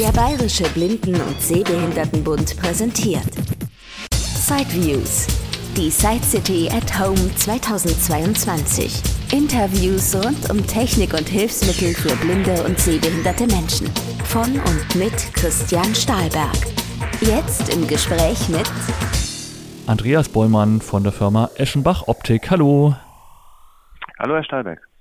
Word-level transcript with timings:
Der 0.00 0.10
Bayerische 0.10 0.64
Blinden- 0.70 1.20
und 1.20 1.40
Sehbehindertenbund 1.40 2.56
präsentiert 2.56 3.30
Sideviews. 4.10 5.28
Die 5.76 5.88
Side 5.88 6.24
City 6.24 6.68
at 6.68 6.98
Home 6.98 7.32
2022. 7.36 9.00
Interviews 9.32 10.16
rund 10.16 10.50
um 10.50 10.66
Technik 10.66 11.14
und 11.14 11.28
Hilfsmittel 11.28 11.94
für 11.94 12.16
blinde 12.16 12.64
und 12.64 12.76
sehbehinderte 12.76 13.46
Menschen. 13.46 13.86
Von 14.24 14.58
und 14.58 14.94
mit 14.96 15.32
Christian 15.32 15.94
Stahlberg. 15.94 16.58
Jetzt 17.20 17.72
im 17.72 17.86
Gespräch 17.86 18.48
mit 18.48 18.68
Andreas 19.86 20.28
Bollmann 20.28 20.80
von 20.80 21.04
der 21.04 21.12
Firma 21.12 21.50
Eschenbach 21.54 22.08
Optik. 22.08 22.50
Hallo. 22.50 22.96
Hallo, 24.18 24.34
Herr 24.34 24.44
Stahlberg 24.44 24.93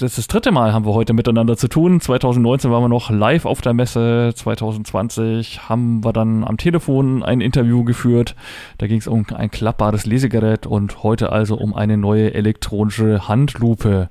das, 0.00 0.16
das 0.16 0.26
dritte 0.28 0.50
Mal 0.50 0.72
haben 0.72 0.86
wir 0.86 0.94
heute 0.94 1.12
miteinander 1.12 1.56
zu 1.56 1.68
tun. 1.68 2.00
2019 2.00 2.70
waren 2.70 2.82
wir 2.82 2.88
noch 2.88 3.10
live 3.10 3.44
auf 3.44 3.60
der 3.60 3.74
Messe. 3.74 4.32
2020 4.34 5.68
haben 5.68 6.02
wir 6.04 6.12
dann 6.12 6.44
am 6.44 6.56
Telefon 6.56 7.22
ein 7.22 7.40
Interview 7.40 7.84
geführt. 7.84 8.34
Da 8.78 8.86
ging 8.86 8.98
es 8.98 9.06
um 9.06 9.26
ein 9.34 9.50
klappbares 9.50 10.06
Lesegerät 10.06 10.66
und 10.66 11.02
heute 11.02 11.32
also 11.32 11.56
um 11.56 11.74
eine 11.74 11.96
neue 11.96 12.32
elektronische 12.34 13.28
Handlupe. 13.28 14.08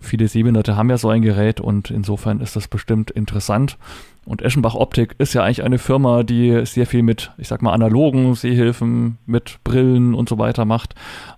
Viele 0.00 0.28
Sehbehinderte 0.28 0.76
haben 0.76 0.90
ja 0.90 0.98
so 0.98 1.08
ein 1.08 1.22
Gerät 1.22 1.60
und 1.60 1.90
insofern 1.90 2.40
ist 2.40 2.56
das 2.56 2.68
bestimmt 2.68 3.10
interessant. 3.10 3.78
Und 4.24 4.40
Eschenbach 4.40 4.76
Optik 4.76 5.16
ist 5.18 5.34
ja 5.34 5.42
eigentlich 5.42 5.64
eine 5.64 5.78
Firma, 5.78 6.22
die 6.22 6.64
sehr 6.64 6.86
viel 6.86 7.02
mit, 7.02 7.32
ich 7.38 7.48
sag 7.48 7.60
mal, 7.60 7.72
analogen 7.72 8.34
Sehhilfen, 8.34 9.18
mit 9.26 9.58
Brillen 9.64 10.14
und 10.14 10.28
so 10.28 10.38
weiter 10.38 10.64
macht. 10.64 10.94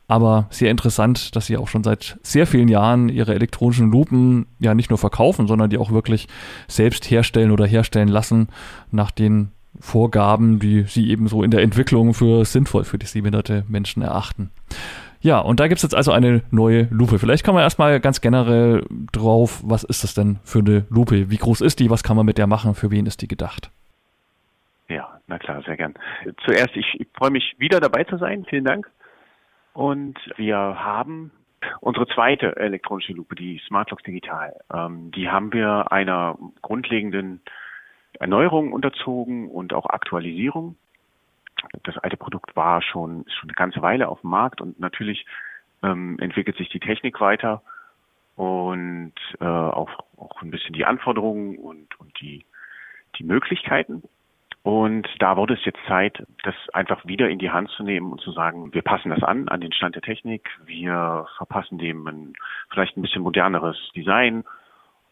Aber 0.06 0.46
sehr 0.50 0.70
interessant, 0.70 1.34
dass 1.34 1.46
sie 1.46 1.56
auch 1.56 1.68
schon 1.68 1.82
seit 1.82 2.18
sehr 2.22 2.46
vielen 2.46 2.68
Jahren 2.68 3.08
ihre 3.08 3.34
elektronischen 3.34 3.90
Lupen 3.90 4.46
ja 4.58 4.74
nicht 4.74 4.90
nur 4.90 4.98
verkaufen, 4.98 5.46
sondern 5.46 5.70
die 5.70 5.78
auch 5.78 5.92
wirklich 5.92 6.28
selbst 6.68 7.10
herstellen 7.10 7.50
oder 7.50 7.66
herstellen 7.66 8.08
lassen 8.08 8.48
nach 8.90 9.10
den 9.10 9.50
Vorgaben, 9.80 10.60
die 10.60 10.82
sie 10.82 11.10
eben 11.10 11.26
so 11.26 11.42
in 11.42 11.50
der 11.50 11.62
Entwicklung 11.62 12.14
für 12.14 12.44
sinnvoll 12.44 12.84
für 12.84 12.98
die 12.98 13.06
sehbehinderte 13.06 13.64
Menschen 13.66 14.02
erachten. 14.02 14.50
Ja, 15.20 15.38
und 15.38 15.58
da 15.58 15.68
gibt 15.68 15.78
es 15.78 15.82
jetzt 15.82 15.94
also 15.94 16.12
eine 16.12 16.42
neue 16.50 16.86
Lupe. 16.90 17.18
Vielleicht 17.18 17.44
kommen 17.44 17.56
wir 17.56 17.62
erstmal 17.62 17.98
ganz 17.98 18.20
generell 18.20 18.84
drauf, 19.10 19.62
was 19.64 19.82
ist 19.82 20.04
das 20.04 20.12
denn 20.12 20.38
für 20.44 20.58
eine 20.58 20.84
Lupe? 20.90 21.30
Wie 21.30 21.38
groß 21.38 21.62
ist 21.62 21.80
die? 21.80 21.88
Was 21.88 22.02
kann 22.02 22.14
man 22.14 22.26
mit 22.26 22.36
der 22.36 22.46
machen? 22.46 22.74
Für 22.74 22.90
wen 22.90 23.06
ist 23.06 23.22
die 23.22 23.28
gedacht? 23.28 23.70
Ja, 24.88 25.08
na 25.26 25.38
klar, 25.38 25.62
sehr 25.64 25.78
gern. 25.78 25.94
Zuerst, 26.44 26.76
ich, 26.76 27.00
ich 27.00 27.06
freue 27.14 27.30
mich 27.30 27.54
wieder 27.56 27.80
dabei 27.80 28.04
zu 28.04 28.18
sein. 28.18 28.44
Vielen 28.50 28.64
Dank. 28.64 28.86
Und 29.74 30.18
wir 30.36 30.56
haben 30.56 31.30
unsere 31.80 32.06
zweite 32.06 32.56
elektronische 32.56 33.12
Lupe, 33.12 33.34
die 33.34 33.60
Smartlocks 33.66 34.04
Digital. 34.04 34.54
Ähm, 34.72 35.10
die 35.10 35.28
haben 35.28 35.52
wir 35.52 35.92
einer 35.92 36.38
grundlegenden 36.62 37.42
Erneuerung 38.18 38.72
unterzogen 38.72 39.48
und 39.48 39.74
auch 39.74 39.86
Aktualisierung 39.86 40.76
das 41.82 41.98
alte 41.98 42.16
Produkt 42.16 42.54
war 42.56 42.82
schon, 42.82 43.24
schon 43.28 43.48
eine 43.48 43.54
ganze 43.54 43.82
Weile 43.82 44.08
auf 44.08 44.20
dem 44.20 44.30
Markt 44.30 44.60
und 44.60 44.78
natürlich 44.80 45.26
ähm, 45.82 46.18
entwickelt 46.18 46.56
sich 46.56 46.68
die 46.68 46.80
Technik 46.80 47.20
weiter 47.20 47.62
und 48.36 49.14
äh, 49.40 49.44
auch, 49.44 49.90
auch 50.16 50.42
ein 50.42 50.50
bisschen 50.50 50.74
die 50.74 50.84
Anforderungen 50.84 51.58
und, 51.58 51.98
und 52.00 52.20
die, 52.20 52.44
die 53.18 53.24
Möglichkeiten. 53.24 54.02
Und 54.64 55.06
da 55.18 55.36
wurde 55.36 55.54
es 55.54 55.64
jetzt 55.66 55.78
Zeit, 55.86 56.26
das 56.42 56.54
einfach 56.72 57.04
wieder 57.04 57.28
in 57.28 57.38
die 57.38 57.50
Hand 57.50 57.68
zu 57.68 57.82
nehmen 57.82 58.10
und 58.10 58.22
zu 58.22 58.32
sagen, 58.32 58.72
wir 58.72 58.80
passen 58.80 59.10
das 59.10 59.22
an, 59.22 59.46
an 59.48 59.60
den 59.60 59.74
Stand 59.74 59.94
der 59.94 60.00
Technik, 60.00 60.48
wir 60.64 61.26
verpassen 61.36 61.76
dem 61.76 62.06
ein, 62.06 62.32
vielleicht 62.70 62.96
ein 62.96 63.02
bisschen 63.02 63.20
moderneres 63.20 63.76
Design 63.94 64.42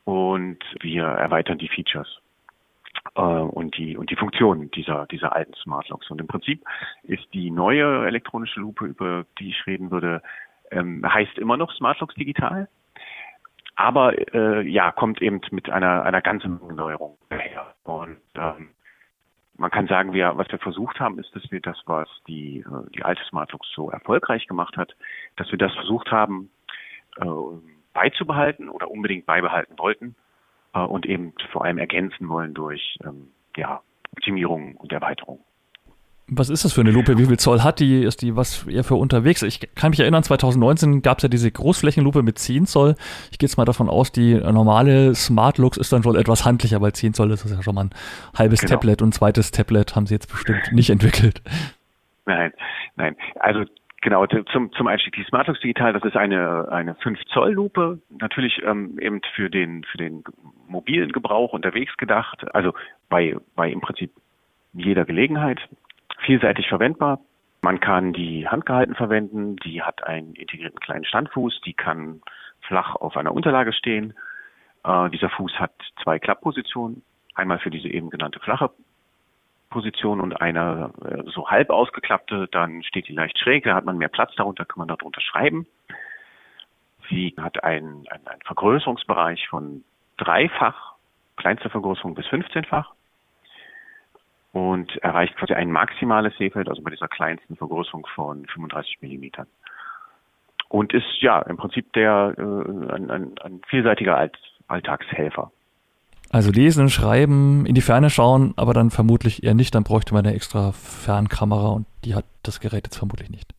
und 0.04 0.58
wir 0.80 1.04
erweitern 1.04 1.58
die 1.58 1.68
Features 1.68 2.22
äh, 3.14 3.20
und 3.20 3.76
die 3.76 3.98
und 3.98 4.08
die 4.08 4.16
Funktionen 4.16 4.70
dieser 4.70 5.04
dieser 5.08 5.36
alten 5.36 5.52
Smart 5.52 5.86
Locks. 5.90 6.10
Und 6.10 6.22
im 6.22 6.28
Prinzip 6.28 6.64
ist 7.02 7.26
die 7.34 7.50
neue 7.50 8.06
elektronische 8.06 8.58
Lupe, 8.58 8.86
über 8.86 9.26
die 9.38 9.50
ich 9.50 9.66
reden 9.66 9.90
würde, 9.90 10.22
ähm, 10.70 11.04
heißt 11.06 11.36
immer 11.36 11.58
noch 11.58 11.70
Smart 11.72 12.00
Locks 12.00 12.14
digital, 12.14 12.68
aber 13.76 14.16
äh, 14.34 14.66
ja 14.66 14.92
kommt 14.92 15.20
eben 15.20 15.42
mit 15.50 15.68
einer 15.68 16.04
einer 16.04 16.22
ganzen 16.22 16.58
Neuerung 16.74 17.18
daher. 17.28 17.74
Und 17.84 18.16
ähm, 18.34 18.70
man 19.56 19.70
kann 19.70 19.86
sagen, 19.86 20.12
wir, 20.12 20.36
was 20.36 20.50
wir 20.50 20.58
versucht 20.58 20.98
haben, 20.98 21.18
ist, 21.18 21.34
dass 21.34 21.50
wir 21.50 21.60
das, 21.60 21.80
was 21.86 22.08
die, 22.26 22.58
äh, 22.60 22.90
die 22.94 23.04
alte 23.04 23.22
Smart 23.24 23.52
Locks 23.52 23.68
so 23.74 23.90
erfolgreich 23.90 24.46
gemacht 24.46 24.76
hat, 24.76 24.96
dass 25.36 25.50
wir 25.50 25.58
das 25.58 25.74
versucht 25.74 26.10
haben, 26.10 26.50
äh, 27.18 27.24
beizubehalten 27.92 28.68
oder 28.68 28.90
unbedingt 28.90 29.26
beibehalten 29.26 29.78
wollten 29.78 30.16
äh, 30.74 30.80
und 30.80 31.06
eben 31.06 31.34
vor 31.50 31.64
allem 31.64 31.78
ergänzen 31.78 32.28
wollen 32.28 32.54
durch 32.54 32.98
ähm, 33.04 33.28
ja, 33.56 33.82
Optimierung 34.12 34.76
und 34.76 34.92
Erweiterung. 34.92 35.44
Was 36.28 36.48
ist 36.48 36.64
das 36.64 36.72
für 36.72 36.80
eine 36.80 36.92
Lupe? 36.92 37.18
Wie 37.18 37.26
viel 37.26 37.38
Zoll 37.38 37.62
hat 37.62 37.80
die? 37.80 38.02
Ist 38.02 38.22
die 38.22 38.36
was 38.36 38.66
eher 38.66 38.84
für 38.84 38.94
unterwegs? 38.94 39.42
Ich 39.42 39.60
kann 39.74 39.90
mich 39.90 40.00
erinnern, 40.00 40.22
2019 40.22 41.02
gab 41.02 41.18
es 41.18 41.22
ja 41.22 41.28
diese 41.28 41.50
Großflächenlupe 41.50 42.22
mit 42.22 42.38
10 42.38 42.66
Zoll. 42.66 42.94
Ich 43.30 43.38
gehe 43.38 43.46
jetzt 43.46 43.56
mal 43.56 43.64
davon 43.64 43.88
aus, 43.88 44.12
die 44.12 44.34
normale 44.34 45.14
Smart 45.14 45.58
Lux 45.58 45.76
ist 45.76 45.92
dann 45.92 46.04
wohl 46.04 46.16
etwas 46.16 46.44
handlicher, 46.44 46.80
weil 46.80 46.92
10 46.92 47.14
Zoll 47.14 47.30
ist 47.32 47.48
ja 47.48 47.62
schon 47.62 47.74
mal 47.74 47.84
ein 47.84 47.90
halbes 48.36 48.60
genau. 48.60 48.74
Tablet 48.74 49.02
und 49.02 49.08
ein 49.08 49.12
zweites 49.12 49.50
Tablet 49.50 49.94
haben 49.96 50.06
sie 50.06 50.14
jetzt 50.14 50.30
bestimmt 50.30 50.72
nicht 50.72 50.90
entwickelt. 50.90 51.42
Nein, 52.24 52.52
nein. 52.96 53.16
Also 53.40 53.64
Genau, 54.02 54.26
zum, 54.26 54.72
zum 54.72 54.88
Einstieg. 54.88 55.14
Die 55.14 55.22
Smartlux 55.22 55.60
Digital, 55.60 55.92
das 55.92 56.02
ist 56.02 56.16
eine, 56.16 56.68
eine 56.72 56.94
5-Zoll-Lupe, 56.94 58.00
natürlich 58.10 58.60
ähm, 58.66 58.98
eben 58.98 59.20
für 59.36 59.48
den, 59.48 59.84
für 59.84 59.96
den 59.96 60.24
mobilen 60.66 61.12
Gebrauch 61.12 61.52
unterwegs 61.52 61.96
gedacht, 61.98 62.44
also 62.52 62.74
bei, 63.08 63.36
bei 63.54 63.70
im 63.70 63.80
Prinzip 63.80 64.10
jeder 64.72 65.04
Gelegenheit, 65.04 65.60
vielseitig 66.24 66.68
verwendbar. 66.68 67.20
Man 67.62 67.78
kann 67.78 68.12
die 68.12 68.48
handgehalten 68.48 68.94
verwenden, 68.94 69.56
die 69.56 69.82
hat 69.82 70.04
einen 70.04 70.34
integrierten 70.34 70.80
kleinen 70.80 71.04
Standfuß, 71.04 71.60
die 71.64 71.74
kann 71.74 72.20
flach 72.62 72.96
auf 72.96 73.16
einer 73.16 73.32
Unterlage 73.32 73.72
stehen. 73.72 74.14
Äh, 74.84 75.10
dieser 75.10 75.30
Fuß 75.30 75.52
hat 75.60 75.72
zwei 76.02 76.18
Klapppositionen, 76.18 77.02
einmal 77.34 77.60
für 77.60 77.70
diese 77.70 77.88
eben 77.88 78.10
genannte 78.10 78.40
flache 78.40 78.70
Position 79.70 80.20
und 80.20 80.40
eine 80.40 80.92
äh, 81.04 81.30
so 81.30 81.48
halb 81.48 81.70
ausgeklappte, 81.70 82.48
dann 82.50 82.82
steht 82.82 83.08
die 83.08 83.14
leicht 83.14 83.38
schräg, 83.38 83.64
da 83.64 83.74
hat 83.74 83.84
man 83.84 83.96
mehr 83.96 84.08
Platz. 84.08 84.34
Darunter, 84.36 84.64
kann 84.64 84.78
man 84.78 84.88
darunter 84.88 85.20
schreiben. 85.20 85.66
Sie 87.08 87.34
hat 87.40 87.62
einen, 87.62 88.06
einen, 88.08 88.26
einen 88.26 88.42
Vergrößerungsbereich 88.42 89.48
von 89.48 89.84
dreifach, 90.18 90.94
kleinste 91.36 91.70
Vergrößerung 91.70 92.14
bis 92.14 92.26
15-fach 92.26 92.92
und 94.52 94.96
erreicht 94.98 95.36
quasi 95.36 95.54
ein 95.54 95.72
maximales 95.72 96.36
Sehfeld, 96.36 96.68
also 96.68 96.82
bei 96.82 96.90
dieser 96.90 97.08
kleinsten 97.08 97.56
Vergrößerung 97.56 98.06
von 98.14 98.46
35 98.46 98.98
Millimetern. 99.00 99.46
Und 100.68 100.92
ist 100.92 101.20
ja 101.20 101.40
im 101.42 101.56
Prinzip 101.56 101.92
der 101.92 102.34
äh, 102.36 102.42
ein, 102.94 103.10
ein, 103.10 103.32
ein 103.42 103.60
vielseitiger 103.68 104.16
Alt, 104.16 104.38
Alltagshelfer. 104.68 105.50
Also 106.30 106.50
lesen, 106.50 106.88
schreiben, 106.88 107.66
in 107.66 107.74
die 107.74 107.82
Ferne 107.82 108.08
schauen, 108.08 108.54
aber 108.56 108.72
dann 108.72 108.90
vermutlich 108.90 109.44
eher 109.44 109.52
nicht. 109.52 109.74
Dann 109.74 109.84
bräuchte 109.84 110.14
man 110.14 110.24
eine 110.24 110.34
extra 110.34 110.72
Fernkamera 110.72 111.68
und 111.68 111.86
die 112.04 112.14
hat 112.14 112.24
das 112.42 112.60
Gerät 112.60 112.86
jetzt 112.86 112.96
vermutlich 112.96 113.28
nicht. 113.28 113.52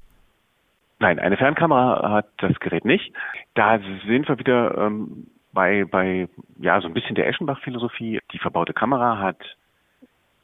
Nein, 0.99 1.19
eine 1.19 1.37
Fernkamera 1.37 2.09
hat 2.09 2.27
das 2.37 2.59
Gerät 2.59 2.83
nicht. 2.83 3.13
Da 3.53 3.79
sind 4.07 4.27
wir 4.27 4.39
wieder 4.39 4.75
ähm, 4.77 5.27
bei, 5.51 5.85
bei 5.85 6.27
ja 6.59 6.81
so 6.81 6.87
ein 6.87 6.95
bisschen 6.95 7.13
der 7.13 7.27
Eschenbach-Philosophie. 7.27 8.19
Die 8.31 8.39
verbaute 8.39 8.73
Kamera 8.73 9.19
hat, 9.19 9.37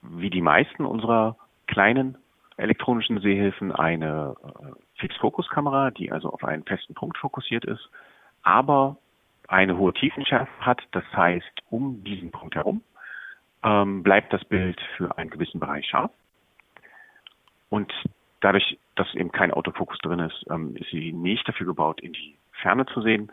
wie 0.01 0.29
die 0.29 0.41
meisten 0.41 0.85
unserer 0.85 1.35
kleinen 1.67 2.17
elektronischen 2.57 3.19
Sehhilfen, 3.21 3.71
eine 3.71 4.35
äh, 4.43 4.99
Fixfokuskamera, 4.99 5.91
die 5.91 6.11
also 6.11 6.29
auf 6.29 6.43
einen 6.43 6.63
festen 6.63 6.93
Punkt 6.93 7.17
fokussiert 7.17 7.65
ist, 7.65 7.89
aber 8.43 8.97
eine 9.47 9.77
hohe 9.77 9.93
Tiefenschärfe 9.93 10.51
hat. 10.59 10.81
Das 10.91 11.05
heißt, 11.13 11.63
um 11.69 12.03
diesen 12.03 12.31
Punkt 12.31 12.55
herum 12.55 12.81
ähm, 13.63 14.03
bleibt 14.03 14.33
das 14.33 14.43
Bild 14.45 14.79
für 14.97 15.18
einen 15.18 15.29
gewissen 15.29 15.59
Bereich 15.59 15.85
scharf. 15.88 16.12
Und 17.69 17.91
dadurch, 18.41 18.77
dass 18.95 19.13
eben 19.15 19.31
kein 19.31 19.51
Autofokus 19.51 19.97
drin 20.00 20.19
ist, 20.19 20.45
ähm, 20.50 20.75
ist 20.75 20.89
sie 20.91 21.13
nicht 21.13 21.47
dafür 21.47 21.68
gebaut, 21.68 22.01
in 22.01 22.13
die 22.13 22.35
Ferne 22.51 22.85
zu 22.88 23.01
sehen, 23.01 23.31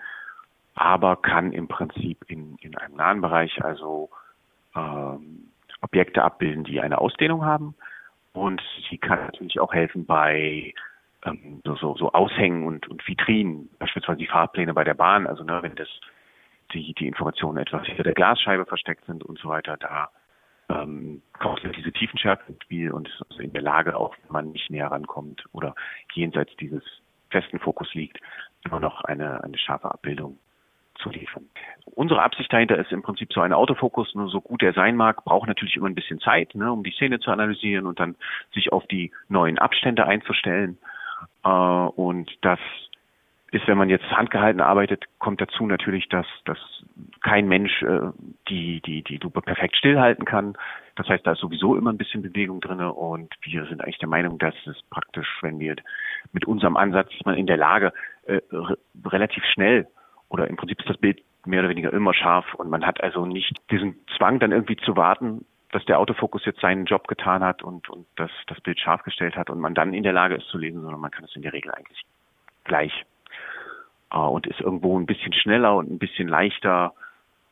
aber 0.74 1.16
kann 1.16 1.52
im 1.52 1.68
Prinzip 1.68 2.24
in, 2.28 2.56
in 2.60 2.76
einem 2.76 2.96
nahen 2.96 3.20
Bereich 3.20 3.64
also 3.64 4.10
ähm, 4.74 5.48
Objekte 5.80 6.22
abbilden, 6.22 6.64
die 6.64 6.80
eine 6.80 6.98
Ausdehnung 6.98 7.44
haben. 7.44 7.74
Und 8.32 8.62
sie 8.90 8.98
kann 8.98 9.20
natürlich 9.20 9.60
auch 9.60 9.72
helfen 9.72 10.04
bei 10.04 10.74
ähm, 11.24 11.62
so, 11.64 11.74
so, 11.76 11.96
so 11.96 12.12
Aushängen 12.12 12.66
und, 12.66 12.86
und 12.88 13.06
Vitrinen, 13.06 13.70
beispielsweise 13.78 14.18
die 14.18 14.26
Fahrpläne 14.26 14.74
bei 14.74 14.84
der 14.84 14.94
Bahn, 14.94 15.26
also 15.26 15.42
ne, 15.42 15.62
wenn 15.62 15.74
das 15.74 15.88
die, 16.72 16.94
die 16.94 17.06
Informationen 17.06 17.58
etwas 17.58 17.86
hinter 17.86 18.02
der 18.02 18.14
Glasscheibe 18.14 18.66
versteckt 18.66 19.04
sind 19.06 19.24
und 19.24 19.38
so 19.38 19.48
weiter, 19.48 19.76
da 19.76 20.10
ähm, 20.68 21.22
kommt 21.38 21.62
diese 21.76 21.92
Tiefenschärfe 21.92 22.52
ins 22.52 22.62
Spiel 22.64 22.90
und 22.90 23.08
ist 23.08 23.22
also 23.30 23.42
in 23.42 23.52
der 23.52 23.62
Lage, 23.62 23.96
auch 23.96 24.14
wenn 24.22 24.32
man 24.32 24.52
nicht 24.52 24.68
näher 24.70 24.90
rankommt 24.90 25.44
oder 25.52 25.74
jenseits 26.12 26.54
dieses 26.56 26.82
festen 27.30 27.58
Fokus 27.58 27.92
liegt, 27.94 28.20
immer 28.64 28.80
noch 28.80 29.04
eine, 29.04 29.42
eine 29.44 29.58
scharfe 29.58 29.90
Abbildung 29.90 30.38
zu 30.98 31.10
liefern. 31.10 31.48
Unsere 31.84 32.22
Absicht 32.22 32.52
dahinter 32.52 32.76
ist 32.76 32.92
im 32.92 33.02
Prinzip 33.02 33.32
so 33.32 33.40
ein 33.40 33.52
Autofokus, 33.52 34.14
nur 34.14 34.28
so 34.28 34.40
gut 34.40 34.62
er 34.62 34.72
sein 34.72 34.96
mag, 34.96 35.24
braucht 35.24 35.48
natürlich 35.48 35.76
immer 35.76 35.88
ein 35.88 35.94
bisschen 35.94 36.20
Zeit, 36.20 36.54
ne, 36.54 36.72
um 36.72 36.82
die 36.82 36.92
Szene 36.92 37.20
zu 37.20 37.30
analysieren 37.30 37.86
und 37.86 38.00
dann 38.00 38.16
sich 38.52 38.72
auf 38.72 38.86
die 38.86 39.12
neuen 39.28 39.58
Abstände 39.58 40.06
einzustellen. 40.06 40.78
Äh, 41.44 41.48
und 41.48 42.30
das 42.42 42.58
ist, 43.52 43.66
wenn 43.68 43.78
man 43.78 43.88
jetzt 43.88 44.10
handgehalten 44.10 44.60
arbeitet, 44.60 45.04
kommt 45.18 45.40
dazu 45.40 45.66
natürlich, 45.66 46.08
dass, 46.08 46.26
dass 46.44 46.58
kein 47.22 47.48
Mensch 47.48 47.82
äh, 47.82 48.10
die, 48.48 48.80
die, 48.80 49.02
die 49.02 49.18
Lupe 49.18 49.40
perfekt 49.40 49.76
stillhalten 49.76 50.24
kann. 50.24 50.56
Das 50.96 51.08
heißt, 51.08 51.26
da 51.26 51.32
ist 51.32 51.40
sowieso 51.40 51.76
immer 51.76 51.92
ein 51.92 51.98
bisschen 51.98 52.22
Bewegung 52.22 52.60
drinne 52.60 52.92
und 52.92 53.32
wir 53.42 53.64
sind 53.66 53.82
eigentlich 53.82 53.98
der 53.98 54.08
Meinung, 54.08 54.38
dass 54.38 54.54
es 54.66 54.82
praktisch, 54.90 55.28
wenn 55.42 55.58
wir 55.58 55.76
mit 56.32 56.44
unserem 56.46 56.76
Ansatz 56.76 57.12
ist 57.14 57.24
man 57.24 57.36
in 57.36 57.46
der 57.46 57.56
Lage, 57.56 57.92
äh, 58.26 58.40
relativ 59.04 59.44
schnell 59.44 59.86
oder 60.28 60.48
im 60.48 60.56
Prinzip 60.56 60.80
ist 60.80 60.88
das 60.88 60.98
Bild 60.98 61.22
mehr 61.44 61.60
oder 61.60 61.68
weniger 61.68 61.92
immer 61.92 62.14
scharf 62.14 62.54
und 62.54 62.70
man 62.70 62.84
hat 62.84 63.02
also 63.02 63.24
nicht 63.26 63.54
diesen 63.70 63.96
Zwang, 64.16 64.38
dann 64.38 64.52
irgendwie 64.52 64.76
zu 64.76 64.96
warten, 64.96 65.44
dass 65.72 65.84
der 65.84 65.98
Autofokus 65.98 66.44
jetzt 66.44 66.60
seinen 66.60 66.86
Job 66.86 67.08
getan 67.08 67.42
hat 67.42 67.62
und, 67.62 67.88
und 67.88 68.06
das, 68.16 68.30
das 68.46 68.60
Bild 68.60 68.80
scharf 68.80 69.02
gestellt 69.02 69.36
hat 69.36 69.50
und 69.50 69.60
man 69.60 69.74
dann 69.74 69.94
in 69.94 70.02
der 70.02 70.12
Lage 70.12 70.36
ist 70.36 70.48
zu 70.48 70.58
lesen, 70.58 70.82
sondern 70.82 71.00
man 71.00 71.10
kann 71.10 71.24
es 71.24 71.36
in 71.36 71.42
der 71.42 71.52
Regel 71.52 71.70
eigentlich 71.72 72.04
gleich 72.64 73.04
äh, 74.12 74.18
und 74.18 74.46
ist 74.46 74.60
irgendwo 74.60 74.98
ein 74.98 75.06
bisschen 75.06 75.32
schneller 75.32 75.76
und 75.76 75.90
ein 75.90 75.98
bisschen 75.98 76.28
leichter 76.28 76.94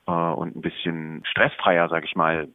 äh, 0.06 0.10
und 0.10 0.56
ein 0.56 0.62
bisschen 0.62 1.22
stressfreier, 1.26 1.88
sage 1.88 2.06
ich 2.06 2.16
mal, 2.16 2.48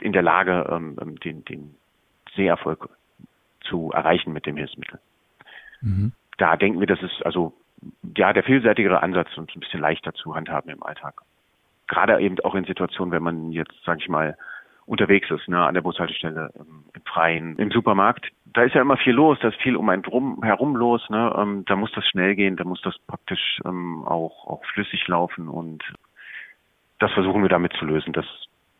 in 0.00 0.12
der 0.12 0.22
Lage, 0.22 0.66
ähm, 0.70 0.96
ähm, 1.00 1.18
den, 1.20 1.44
den 1.44 1.74
Seherfolg 2.34 2.88
zu 3.60 3.92
erreichen 3.92 4.32
mit 4.32 4.46
dem 4.46 4.56
Hilfsmittel. 4.56 4.98
Mhm. 5.80 6.12
Da 6.38 6.56
denken 6.56 6.80
wir, 6.80 6.86
das 6.86 7.02
ist 7.02 7.24
also 7.24 7.54
ja 8.16 8.32
der 8.32 8.42
vielseitigere 8.42 9.02
Ansatz 9.02 9.36
und 9.36 9.54
ein 9.54 9.60
bisschen 9.60 9.80
leichter 9.80 10.12
zu 10.14 10.34
handhaben 10.34 10.70
im 10.70 10.82
Alltag. 10.82 11.22
Gerade 11.88 12.18
eben 12.20 12.38
auch 12.40 12.54
in 12.54 12.64
Situationen, 12.64 13.12
wenn 13.12 13.22
man 13.22 13.52
jetzt, 13.52 13.74
sage 13.84 14.00
ich 14.00 14.08
mal, 14.08 14.36
unterwegs 14.86 15.30
ist, 15.30 15.48
ne, 15.48 15.64
an 15.64 15.74
der 15.74 15.82
Bushaltestelle, 15.82 16.50
im, 16.58 16.84
im 16.94 17.02
Freien, 17.02 17.56
im 17.56 17.70
Supermarkt. 17.70 18.28
Da 18.46 18.62
ist 18.62 18.74
ja 18.74 18.82
immer 18.82 18.96
viel 18.96 19.14
los, 19.14 19.38
da 19.40 19.48
ist 19.48 19.60
viel 19.60 19.76
um 19.76 19.88
einen 19.88 20.02
drum, 20.02 20.42
herum 20.42 20.76
los, 20.76 21.08
ne, 21.08 21.34
ähm, 21.38 21.64
da 21.66 21.76
muss 21.76 21.92
das 21.92 22.06
schnell 22.06 22.34
gehen, 22.34 22.56
da 22.56 22.64
muss 22.64 22.82
das 22.82 22.98
praktisch 23.06 23.60
ähm, 23.64 24.04
auch, 24.04 24.46
auch 24.46 24.64
flüssig 24.66 25.06
laufen 25.08 25.48
und 25.48 25.82
das 26.98 27.12
versuchen 27.12 27.42
wir 27.42 27.48
damit 27.48 27.72
zu 27.74 27.84
lösen. 27.84 28.12
Das 28.12 28.26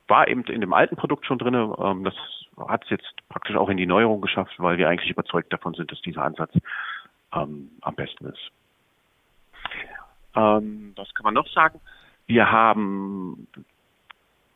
war 0.08 0.28
eben 0.28 0.44
in 0.44 0.60
dem 0.60 0.72
alten 0.72 0.96
Produkt 0.96 1.26
schon 1.26 1.38
drin, 1.38 1.54
ähm, 1.54 2.04
das 2.04 2.14
hat 2.68 2.84
es 2.84 2.90
jetzt 2.90 3.14
praktisch 3.28 3.56
auch 3.56 3.68
in 3.68 3.76
die 3.76 3.86
Neuerung 3.86 4.20
geschafft, 4.20 4.54
weil 4.58 4.78
wir 4.78 4.88
eigentlich 4.88 5.10
überzeugt 5.10 5.52
davon 5.52 5.74
sind, 5.74 5.90
dass 5.90 6.00
dieser 6.02 6.24
Ansatz 6.24 6.52
ähm, 7.34 7.70
am 7.80 7.94
besten 7.94 8.26
ist. 8.26 8.50
Ähm, 10.36 10.92
was 10.96 11.12
kann 11.14 11.24
man 11.24 11.34
noch 11.34 11.48
sagen? 11.48 11.80
Wir 12.26 12.50
haben 12.50 13.48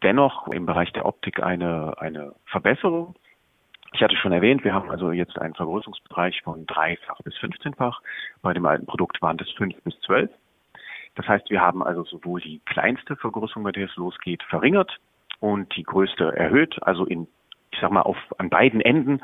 dennoch 0.02 0.49
im 0.49 0.67
Bereich 0.67 0.93
der 0.93 1.06
Optik 1.06 1.43
eine, 1.43 1.94
eine 1.99 2.34
Verbesserung. 2.46 3.14
Ich 3.93 4.02
hatte 4.02 4.17
schon 4.17 4.32
erwähnt, 4.32 4.64
wir 4.64 4.75
haben 4.75 4.90
also 4.90 5.11
jetzt 5.11 5.38
einen 5.38 5.55
Vergrößerungsbereich 5.55 6.43
von 6.43 6.67
dreifach 6.67 7.20
bis 7.23 7.34
15-fach. 7.37 8.00
Bei 8.43 8.52
dem 8.52 8.67
alten 8.67 8.87
Produkt 8.87 9.23
waren 9.23 9.37
das 9.37 9.50
fünf 9.52 9.75
bis 9.82 9.99
zwölf. 10.00 10.31
Das 11.14 11.26
heißt, 11.26 11.49
wir 11.50 11.61
haben 11.61 11.82
also 11.82 12.05
sowohl 12.05 12.40
die 12.40 12.61
kleinste 12.67 13.17
Vergrößerung, 13.17 13.64
bei 13.64 13.73
der 13.73 13.87
es 13.87 13.96
losgeht, 13.96 14.43
verringert 14.44 14.99
und 15.40 15.75
die 15.76 15.82
größte 15.82 16.37
erhöht. 16.37 16.78
Also 16.82 17.06
in, 17.06 17.26
ich 17.70 17.81
sag 17.81 17.90
mal, 17.90 18.02
auf, 18.02 18.19
an 18.38 18.50
beiden 18.50 18.81
Enden 18.81 19.23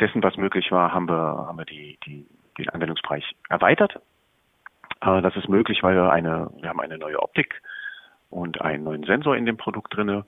dessen, 0.00 0.22
was 0.22 0.36
möglich 0.36 0.70
war, 0.70 0.92
haben 0.92 1.08
wir, 1.08 1.46
haben 1.46 1.58
wir 1.58 1.66
die, 1.66 1.98
die, 2.06 2.26
den 2.56 2.68
Anwendungsbereich 2.70 3.36
erweitert. 3.50 4.00
Äh, 5.00 5.22
das 5.22 5.36
ist 5.36 5.48
möglich, 5.48 5.82
weil 5.82 5.96
wir 5.96 6.10
eine, 6.10 6.50
wir 6.60 6.68
haben 6.68 6.80
eine 6.80 6.98
neue 6.98 7.20
Optik 7.22 7.60
und 8.30 8.60
einen 8.60 8.84
neuen 8.84 9.04
Sensor 9.04 9.36
in 9.36 9.46
dem 9.46 9.56
Produkt 9.56 9.96
drinne. 9.96 10.24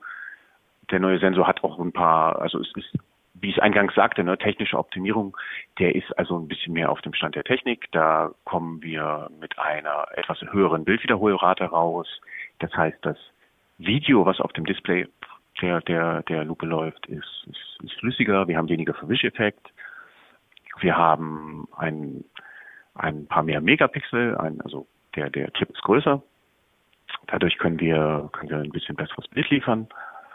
Der 0.89 0.99
neue 0.99 1.19
Sensor 1.19 1.47
hat 1.47 1.63
auch 1.63 1.79
ein 1.79 1.91
paar, 1.91 2.41
also 2.41 2.59
es 2.59 2.71
ist, 2.75 2.97
wie 3.33 3.49
ich 3.49 3.57
es 3.57 3.61
eingangs 3.61 3.95
sagte, 3.95 4.23
ne, 4.23 4.37
technische 4.37 4.77
Optimierung, 4.77 5.37
der 5.79 5.95
ist 5.95 6.17
also 6.17 6.37
ein 6.37 6.47
bisschen 6.47 6.73
mehr 6.73 6.91
auf 6.91 7.01
dem 7.01 7.13
Stand 7.13 7.35
der 7.35 7.43
Technik. 7.43 7.91
Da 7.91 8.31
kommen 8.43 8.81
wir 8.81 9.29
mit 9.39 9.57
einer 9.57 10.07
etwas 10.15 10.41
höheren 10.41 10.83
Bildwiederholrate 10.83 11.65
raus. 11.65 12.07
Das 12.59 12.73
heißt, 12.75 12.97
das 13.01 13.17
Video, 13.77 14.25
was 14.25 14.39
auf 14.39 14.53
dem 14.53 14.65
Display 14.65 15.07
der, 15.61 15.81
der, 15.81 16.23
der 16.23 16.43
Lupe 16.43 16.65
läuft, 16.65 17.05
ist, 17.07 17.47
ist, 17.47 17.83
ist 17.83 17.99
flüssiger. 17.99 18.47
Wir 18.47 18.57
haben 18.57 18.69
weniger 18.69 18.93
Verwischeffekt. 18.93 19.71
Wir 20.79 20.97
haben 20.97 21.67
ein, 21.77 22.23
ein 22.95 23.27
paar 23.27 23.43
mehr 23.43 23.61
Megapixel, 23.61 24.37
ein, 24.37 24.61
also 24.61 24.87
der, 25.15 25.29
der 25.29 25.51
Chip 25.53 25.69
ist 25.69 25.81
größer. 25.81 26.21
Dadurch 27.27 27.57
können 27.57 27.79
wir, 27.79 28.29
können 28.33 28.49
wir 28.49 28.57
ein 28.57 28.71
bisschen 28.71 28.95
besseres 28.95 29.27
Bild 29.27 29.49
liefern, 29.49 29.87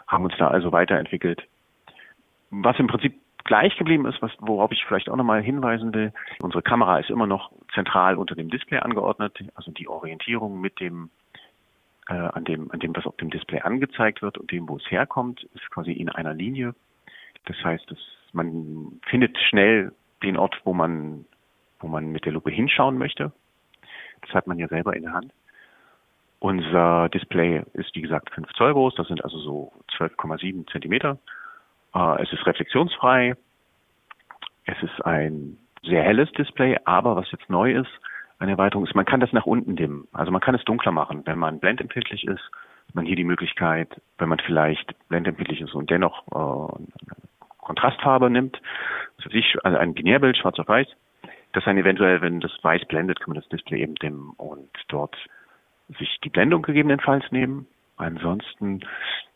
haben 0.07 0.25
uns 0.25 0.35
da 0.37 0.47
also 0.47 0.71
weiterentwickelt. 0.71 1.43
Was 2.49 2.79
im 2.79 2.87
Prinzip 2.87 3.19
gleich 3.43 3.75
geblieben 3.77 4.05
ist, 4.05 4.21
was, 4.21 4.31
worauf 4.39 4.71
ich 4.71 4.83
vielleicht 4.85 5.09
auch 5.09 5.15
nochmal 5.15 5.41
hinweisen 5.41 5.93
will, 5.93 6.13
unsere 6.41 6.61
Kamera 6.61 6.99
ist 6.99 7.09
immer 7.09 7.27
noch 7.27 7.51
zentral 7.73 8.17
unter 8.17 8.35
dem 8.35 8.49
Display 8.49 8.79
angeordnet, 8.79 9.39
also 9.55 9.71
die 9.71 9.87
Orientierung 9.87 10.59
mit 10.59 10.79
dem 10.79 11.09
äh, 12.09 12.13
an 12.13 12.45
dem, 12.45 12.71
an 12.71 12.79
dem, 12.79 12.95
was 12.95 13.05
auf 13.05 13.17
dem 13.17 13.29
Display 13.29 13.61
angezeigt 13.61 14.21
wird 14.21 14.37
und 14.37 14.51
dem, 14.51 14.67
wo 14.69 14.77
es 14.77 14.91
herkommt, 14.91 15.43
ist 15.53 15.69
quasi 15.71 15.91
in 15.91 16.09
einer 16.09 16.33
Linie. 16.33 16.73
Das 17.45 17.57
heißt, 17.63 17.89
dass 17.91 17.99
man 18.33 18.99
findet 19.07 19.37
schnell 19.37 19.93
den 20.23 20.37
Ort, 20.37 20.59
wo 20.63 20.73
man, 20.73 21.25
wo 21.79 21.87
man 21.87 22.11
mit 22.11 22.25
der 22.25 22.33
Lupe 22.33 22.51
hinschauen 22.51 22.97
möchte. 22.97 23.31
Das 24.21 24.31
hat 24.33 24.47
man 24.47 24.59
ja 24.59 24.67
selber 24.67 24.95
in 24.95 25.03
der 25.03 25.13
Hand. 25.13 25.31
Unser 26.39 27.09
Display 27.09 27.63
ist, 27.73 27.95
wie 27.95 28.01
gesagt, 28.01 28.29
5 28.33 28.51
Zoll 28.53 28.73
groß. 28.73 28.95
Das 28.95 29.07
sind 29.07 29.23
also 29.23 29.39
so 29.39 29.71
12,7 29.97 30.71
Zentimeter. 30.71 31.17
Äh, 31.95 32.21
es 32.21 32.31
ist 32.31 32.45
reflexionsfrei. 32.45 33.35
Es 34.65 34.83
ist 34.83 35.03
ein 35.05 35.57
sehr 35.83 36.03
helles 36.03 36.31
Display, 36.33 36.77
aber 36.85 37.15
was 37.15 37.31
jetzt 37.31 37.49
neu 37.49 37.73
ist, 37.73 37.89
eine 38.39 38.51
Erweiterung 38.51 38.85
ist, 38.85 38.93
man 38.93 39.05
kann 39.05 39.19
das 39.19 39.33
nach 39.33 39.45
unten 39.45 39.75
dimmen. 39.75 40.07
Also 40.11 40.31
man 40.31 40.41
kann 40.41 40.53
es 40.53 40.63
dunkler 40.65 40.91
machen, 40.91 41.23
wenn 41.25 41.39
man 41.39 41.59
blendempfindlich 41.59 42.25
ist. 42.25 42.51
Man 42.93 43.05
hier 43.05 43.15
die 43.15 43.23
Möglichkeit, 43.23 43.99
wenn 44.17 44.29
man 44.29 44.39
vielleicht 44.39 44.93
blendempfindlich 45.09 45.61
ist 45.61 45.73
und 45.73 45.89
dennoch 45.89 46.27
äh, 46.27 46.83
Kontrastfarbe 47.57 48.29
nimmt, 48.29 48.61
also 49.63 49.77
ein 49.77 49.93
Binärbild, 49.93 50.37
schwarz 50.37 50.57
auf 50.59 50.67
weiß, 50.67 50.87
dass 51.57 51.65
dann 51.65 51.77
eventuell, 51.79 52.21
wenn 52.21 52.39
das 52.39 52.51
weiß 52.61 52.85
blendet, 52.85 53.19
kann 53.19 53.33
man 53.33 53.41
das 53.41 53.49
Display 53.49 53.81
eben 53.81 53.95
dimmen 53.95 54.29
und 54.37 54.69
dort 54.89 55.15
sich 55.97 56.19
die 56.23 56.29
Blendung 56.29 56.61
gegebenenfalls 56.61 57.31
nehmen. 57.31 57.65
Ansonsten, 57.95 58.81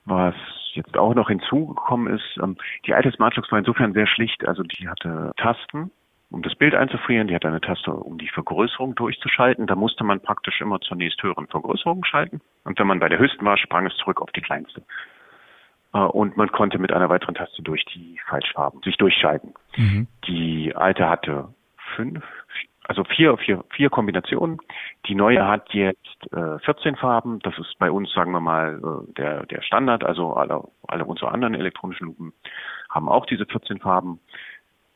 was 0.06 0.36
jetzt 0.74 0.96
auch 0.96 1.16
noch 1.16 1.30
hinzugekommen 1.30 2.14
ist, 2.14 2.38
ähm, 2.40 2.58
die 2.86 2.94
alte 2.94 3.12
Smartlux 3.12 3.52
war 3.52 3.58
insofern 3.58 3.94
sehr 3.94 4.06
schlicht. 4.06 4.48
Also 4.48 4.62
die 4.62 4.88
hatte 4.88 5.32
Tasten, 5.38 5.90
um 6.30 6.44
das 6.44 6.54
Bild 6.54 6.76
einzufrieren, 6.76 7.28
die 7.28 7.34
hatte 7.34 7.48
eine 7.48 7.60
Taste, 7.60 7.92
um 7.92 8.20
die 8.20 8.30
Vergrößerung 8.30 8.94
durchzuschalten. 8.94 9.66
Da 9.66 9.74
musste 9.74 10.04
man 10.04 10.20
praktisch 10.20 10.62
immer 10.62 10.80
zur 10.80 10.98
nächst 10.98 11.24
höheren 11.24 11.48
Vergrößerung 11.48 12.06
schalten. 12.06 12.40
Und 12.66 12.78
wenn 12.78 12.86
man 12.86 13.00
bei 13.00 13.10
der 13.10 13.18
höchsten 13.18 13.44
war, 13.44 13.58
sprang 13.58 13.88
es 13.88 13.96
zurück 13.96 14.22
auf 14.22 14.32
die 14.32 14.42
kleinste. 14.42 14.84
Äh, 15.96 15.98
und 15.98 16.38
man 16.38 16.52
konnte 16.52 16.78
mit 16.78 16.94
einer 16.94 17.10
weiteren 17.10 17.34
Taste 17.34 17.64
durch 17.64 17.84
die 17.86 18.20
Falschfarben 18.28 18.80
sich 18.84 18.98
durchschalten. 18.98 19.56
Mhm. 19.76 20.08
Die 20.28 20.76
alte 20.76 21.10
hatte 21.10 21.48
fünf, 21.96 22.24
also 22.84 23.04
vier, 23.04 23.38
vier, 23.38 23.64
vier 23.70 23.90
Kombinationen. 23.90 24.58
Die 25.08 25.16
neue 25.16 25.48
hat 25.48 25.74
jetzt 25.74 26.34
äh, 26.34 26.60
14 26.60 26.96
Farben. 26.96 27.40
Das 27.40 27.58
ist 27.58 27.78
bei 27.80 27.92
uns, 27.92 28.12
sagen 28.12 28.32
wir 28.32 28.42
mal, 28.42 28.82
äh, 28.84 29.14
der, 29.14 29.46
der 29.46 29.62
Standard. 29.62 30.04
Also 30.04 30.34
alle, 30.34 30.64
alle 30.88 31.06
unsere 31.06 31.32
anderen 31.32 31.54
elektronischen 31.54 32.08
Lupen 32.08 32.34
haben 32.90 33.08
auch 33.08 33.26
diese 33.26 33.46
14 33.46 33.80
Farben. 33.80 34.20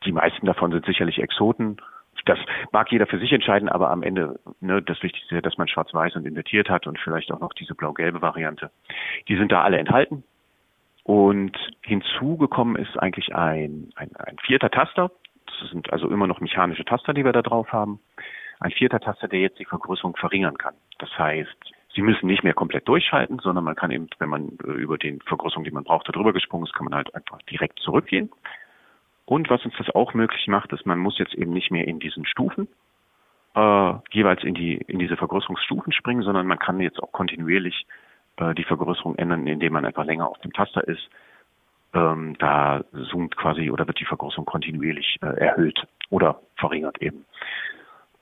Die 0.06 0.12
meisten 0.12 0.46
davon 0.46 0.72
sind 0.72 0.86
sicherlich 0.86 1.20
Exoten. 1.20 1.78
Das 2.26 2.40
mag 2.72 2.92
jeder 2.92 3.06
für 3.06 3.20
sich 3.20 3.32
entscheiden, 3.32 3.70
aber 3.70 3.92
am 3.92 4.02
Ende 4.02 4.40
ne, 4.60 4.82
das 4.82 5.02
Wichtigste 5.04 5.42
dass 5.42 5.58
man 5.58 5.68
schwarz-weiß 5.68 6.16
und 6.16 6.26
invertiert 6.26 6.70
hat 6.70 6.88
und 6.88 7.00
vielleicht 7.00 7.32
auch 7.32 7.40
noch 7.40 7.54
diese 7.54 7.76
blau-gelbe 7.76 8.22
Variante. 8.22 8.72
Die 9.28 9.38
sind 9.38 9.52
da 9.52 9.62
alle 9.62 9.78
enthalten. 9.78 10.24
Und 11.04 11.56
hinzugekommen 11.82 12.78
ist 12.78 12.98
eigentlich 12.98 13.36
ein, 13.36 13.92
ein, 13.96 14.16
ein 14.16 14.38
vierter 14.40 14.72
Taster. 14.72 15.12
Das 15.46 15.70
sind 15.70 15.92
also 15.92 16.10
immer 16.10 16.28
noch 16.28 16.40
mechanische 16.40 16.86
Taster, 16.86 17.14
die 17.14 17.24
wir 17.24 17.34
da 17.34 17.42
drauf 17.42 17.72
haben. 17.72 18.00
Ein 18.60 18.72
vierter 18.72 19.00
Taster, 19.00 19.28
der 19.28 19.40
jetzt 19.40 19.60
die 19.60 19.66
Vergrößerung 19.66 20.16
verringern 20.16 20.58
kann. 20.58 20.76
Das 21.00 21.10
heißt, 21.18 21.56
Sie 21.94 22.02
müssen 22.02 22.28
nicht 22.28 22.44
mehr 22.44 22.54
komplett 22.54 22.88
durchschalten, 22.90 23.40
sondern 23.40 23.64
man 23.64 23.76
kann 23.76 23.90
eben, 23.90 24.10
wenn 24.20 24.30
man 24.30 24.58
äh, 24.66 24.72
über 24.72 24.98
den 24.98 25.22
Vergrößerung, 25.22 25.64
die 25.64 25.72
man 25.72 25.86
braucht, 25.86 26.10
darüber 26.10 26.34
gesprungen 26.34 26.66
ist, 26.66 26.74
kann 26.74 26.86
man 26.86 26.96
halt 26.96 27.16
einfach 27.16 27.42
direkt 27.44 27.80
zurückgehen. 27.80 28.30
Und 29.26 29.50
was 29.50 29.64
uns 29.64 29.74
das 29.78 29.90
auch 29.96 30.14
möglich 30.14 30.48
macht, 30.48 30.74
ist, 30.74 30.86
man 30.86 31.00
muss 31.00 31.18
jetzt 31.18 31.34
eben 31.34 31.54
nicht 31.54 31.72
mehr 31.72 31.88
in 31.88 32.00
diesen 32.00 32.26
Stufen 32.26 32.68
äh, 33.56 33.94
jeweils 34.12 34.44
in 34.44 34.54
die 34.54 34.76
in 34.76 35.00
diese 35.00 35.18
Vergrößerungsstufen 35.18 35.94
springen, 35.94 36.22
sondern 36.22 36.46
man 36.46 36.60
kann 36.60 36.80
jetzt 36.80 37.02
auch 37.02 37.12
kontinuierlich 37.12 37.88
äh, 38.38 38.54
die 38.54 38.66
Vergrößerung 38.66 39.16
ändern, 39.16 39.48
indem 39.48 39.74
man 39.74 39.86
einfach 39.86 40.06
länger 40.06 40.28
auf 40.28 40.38
dem 40.40 40.54
Taster 40.54 40.86
ist 40.88 41.10
ähm, 41.96 42.36
da 42.40 42.84
zoomt 43.10 43.36
quasi 43.38 43.72
oder 43.72 43.88
wird 43.88 44.00
die 44.00 44.06
Vergrößerung 44.06 44.46
kontinuierlich 44.46 45.18
äh, 45.22 45.28
erhöht 45.28 45.82
oder 46.10 46.42
verringert 46.58 47.02
eben. 47.02 47.26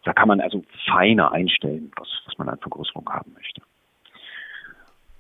Da 0.03 0.13
kann 0.13 0.27
man 0.27 0.41
also 0.41 0.63
feiner 0.85 1.31
einstellen, 1.31 1.91
was, 1.97 2.07
was 2.25 2.37
man 2.37 2.49
an 2.49 2.59
Vergrößerung 2.59 3.09
haben 3.09 3.33
möchte. 3.33 3.61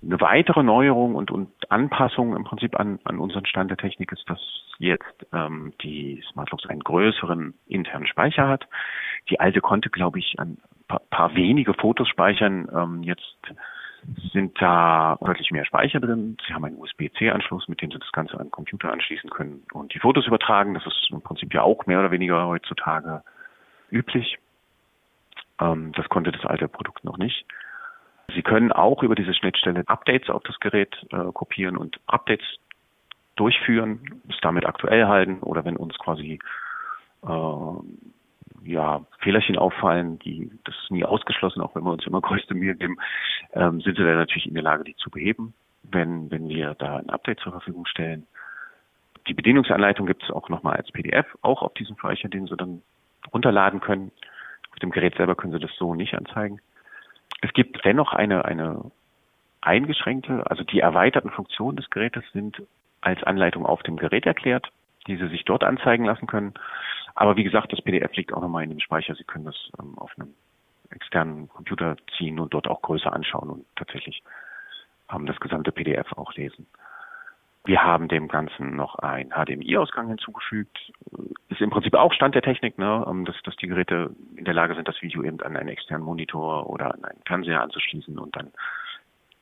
Eine 0.03 0.19
weitere 0.19 0.63
Neuerung 0.63 1.15
und, 1.15 1.31
und 1.31 1.49
Anpassung 1.71 2.35
im 2.35 2.43
Prinzip 2.43 2.77
an, 2.77 2.99
an 3.05 3.19
unseren 3.19 3.45
Stand 3.45 3.71
der 3.71 3.77
Technik 3.77 4.11
ist, 4.11 4.29
dass 4.29 4.39
jetzt 4.77 5.25
ähm, 5.31 5.73
die 5.81 6.21
Smartlocks 6.31 6.65
einen 6.65 6.81
größeren 6.81 7.53
internen 7.67 8.07
Speicher 8.07 8.49
hat. 8.49 8.67
Die 9.29 9.39
alte 9.39 9.61
konnte, 9.61 9.89
glaube 9.89 10.19
ich, 10.19 10.35
ein 10.39 10.57
paar, 10.89 11.01
paar 11.09 11.35
wenige 11.35 11.73
Fotos 11.73 12.09
speichern. 12.09 12.67
Ähm, 12.75 13.03
jetzt 13.03 13.37
sind 14.31 14.59
da 14.61 15.17
deutlich 15.21 15.51
mehr 15.51 15.65
Speicher 15.65 15.99
drin. 15.99 16.37
Sie 16.47 16.53
haben 16.53 16.65
einen 16.65 16.77
USB-C-Anschluss, 16.77 17.67
mit 17.67 17.81
dem 17.81 17.91
Sie 17.91 17.99
das 17.99 18.11
Ganze 18.11 18.33
an 18.33 18.47
den 18.47 18.51
Computer 18.51 18.91
anschließen 18.91 19.29
können 19.29 19.63
und 19.73 19.93
die 19.93 19.99
Fotos 19.99 20.27
übertragen. 20.27 20.73
Das 20.73 20.85
ist 20.85 21.09
im 21.11 21.21
Prinzip 21.21 21.53
ja 21.53 21.61
auch 21.61 21.85
mehr 21.85 21.99
oder 21.99 22.11
weniger 22.11 22.47
heutzutage 22.47 23.23
üblich. 23.91 24.37
Ähm, 25.59 25.91
das 25.93 26.09
konnte 26.09 26.31
das 26.31 26.45
alte 26.45 26.67
Produkt 26.67 27.03
noch 27.03 27.17
nicht. 27.17 27.45
Sie 28.33 28.41
können 28.41 28.71
auch 28.71 29.03
über 29.03 29.15
diese 29.15 29.33
Schnittstelle 29.33 29.83
Updates 29.87 30.29
auf 30.29 30.43
das 30.43 30.59
Gerät 30.59 30.95
äh, 31.11 31.31
kopieren 31.33 31.77
und 31.77 31.99
Updates 32.07 32.45
durchführen, 33.35 34.21
es 34.29 34.37
damit 34.41 34.65
aktuell 34.65 35.07
halten 35.07 35.39
oder 35.39 35.65
wenn 35.65 35.75
uns 35.75 35.97
quasi 35.97 36.39
äh, 37.23 37.27
ja, 38.65 39.05
Fehlerchen 39.19 39.57
auffallen, 39.57 40.19
die 40.19 40.51
das 40.63 40.75
ist 40.83 40.91
nie 40.91 41.03
ausgeschlossen, 41.03 41.61
auch 41.61 41.75
wenn 41.75 41.83
wir 41.83 41.91
uns 41.91 42.05
immer 42.05 42.21
größte 42.21 42.53
Mühe 42.53 42.75
geben, 42.75 42.97
ähm, 43.53 43.81
sind 43.81 43.97
sie 43.97 44.03
dann 44.03 44.15
natürlich 44.15 44.47
in 44.47 44.53
der 44.53 44.63
Lage, 44.63 44.83
die 44.83 44.95
zu 44.95 45.09
beheben, 45.09 45.53
wenn, 45.83 46.31
wenn 46.31 46.47
wir 46.49 46.75
da 46.75 46.97
ein 46.97 47.09
Update 47.09 47.39
zur 47.39 47.51
Verfügung 47.51 47.85
stellen. 47.85 48.25
Die 49.27 49.33
Bedienungsanleitung 49.33 50.05
gibt 50.05 50.23
es 50.23 50.31
auch 50.31 50.49
nochmal 50.49 50.75
als 50.75 50.91
PDF, 50.91 51.25
auch 51.41 51.61
auf 51.61 51.73
diesem 51.75 51.97
Speicher, 51.97 52.29
den 52.29 52.47
Sie 52.47 52.57
dann 52.57 52.81
runterladen 53.33 53.79
können. 53.79 54.11
Auf 54.71 54.79
dem 54.79 54.91
Gerät 54.91 55.15
selber 55.15 55.35
können 55.35 55.53
Sie 55.53 55.59
das 55.59 55.71
so 55.77 55.95
nicht 55.95 56.13
anzeigen. 56.15 56.59
Es 57.41 57.53
gibt 57.53 57.83
dennoch 57.85 58.13
eine, 58.13 58.45
eine 58.45 58.91
eingeschränkte, 59.61 60.43
also 60.49 60.63
die 60.63 60.79
erweiterten 60.79 61.29
Funktionen 61.29 61.77
des 61.77 61.89
Gerätes 61.89 62.23
sind 62.33 62.61
als 63.01 63.23
Anleitung 63.23 63.65
auf 63.65 63.83
dem 63.83 63.97
Gerät 63.97 64.25
erklärt, 64.25 64.71
die 65.07 65.17
Sie 65.17 65.27
sich 65.27 65.45
dort 65.45 65.63
anzeigen 65.63 66.05
lassen 66.05 66.27
können. 66.27 66.53
Aber 67.15 67.35
wie 67.35 67.43
gesagt, 67.43 67.71
das 67.71 67.81
PDF 67.81 68.15
liegt 68.15 68.33
auch 68.33 68.41
nochmal 68.41 68.63
in 68.63 68.69
dem 68.69 68.79
Speicher. 68.79 69.15
Sie 69.15 69.23
können 69.23 69.45
das 69.45 69.55
ähm, 69.79 69.97
auf 69.97 70.11
einem 70.17 70.33
externen 70.89 71.49
Computer 71.49 71.95
ziehen 72.17 72.39
und 72.39 72.53
dort 72.53 72.67
auch 72.67 72.81
größer 72.81 73.11
anschauen 73.11 73.49
und 73.49 73.65
tatsächlich 73.75 74.23
ähm, 75.11 75.25
das 75.25 75.39
gesamte 75.39 75.71
PDF 75.71 76.11
auch 76.13 76.33
lesen. 76.33 76.67
Wir 77.65 77.81
haben 77.81 78.09
dem 78.09 78.27
Ganzen 78.27 78.75
noch 78.75 78.95
einen 78.95 79.31
HDMI-Ausgang 79.31 80.09
hinzugefügt. 80.09 80.91
Ist 81.47 81.61
im 81.61 81.69
Prinzip 81.69 81.93
auch 81.93 82.11
Stand 82.11 82.35
der 82.35 82.41
Technik, 82.41 82.77
ne? 82.77 83.05
Ähm, 83.07 83.25
dass, 83.25 83.41
dass 83.43 83.55
die 83.55 83.67
Geräte 83.67 84.11
in 84.35 84.43
der 84.45 84.53
Lage 84.53 84.75
sind, 84.75 84.87
das 84.87 85.01
Video 85.01 85.23
eben 85.23 85.39
an 85.41 85.55
einen 85.55 85.69
externen 85.69 86.05
Monitor 86.05 86.69
oder 86.69 86.93
an 86.93 87.05
einen 87.05 87.21
Fernseher 87.25 87.61
anzuschließen 87.61 88.19
und 88.19 88.35
dann, 88.35 88.51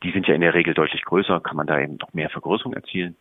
die 0.04 0.12
sind 0.12 0.28
ja 0.28 0.36
in 0.36 0.42
der 0.42 0.54
Regel 0.54 0.74
deutlich 0.74 1.04
größer, 1.04 1.40
kann 1.42 1.58
man 1.58 1.68
da 1.68 1.80
eben 1.80 1.98
noch 1.98 2.14
mehr 2.14 2.30
Vergrößerung 2.30 2.74
erzielen. 2.74 3.16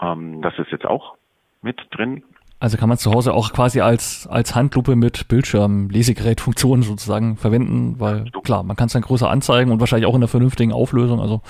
Ähm, 0.00 0.42
das 0.42 0.58
ist 0.58 0.70
jetzt 0.70 0.86
auch 0.86 1.16
mit 1.62 1.80
drin. 1.90 2.24
Also 2.64 2.78
kann 2.78 2.88
man 2.88 2.96
zu 2.96 3.12
Hause 3.12 3.34
auch 3.34 3.52
quasi 3.52 3.82
als, 3.82 4.26
als 4.26 4.54
Handlupe 4.54 4.96
mit 4.96 5.28
Bildschirm, 5.28 5.90
Lesegerätfunktion 5.90 6.80
sozusagen 6.80 7.36
verwenden, 7.36 8.00
weil 8.00 8.30
klar, 8.42 8.62
man 8.62 8.74
kann 8.74 8.86
es 8.86 8.94
dann 8.94 9.02
größer 9.02 9.28
anzeigen 9.28 9.70
und 9.70 9.80
wahrscheinlich 9.80 10.06
auch 10.06 10.14
in 10.14 10.22
einer 10.22 10.28
vernünftigen 10.28 10.72
Auflösung. 10.72 11.20
Also 11.20 11.42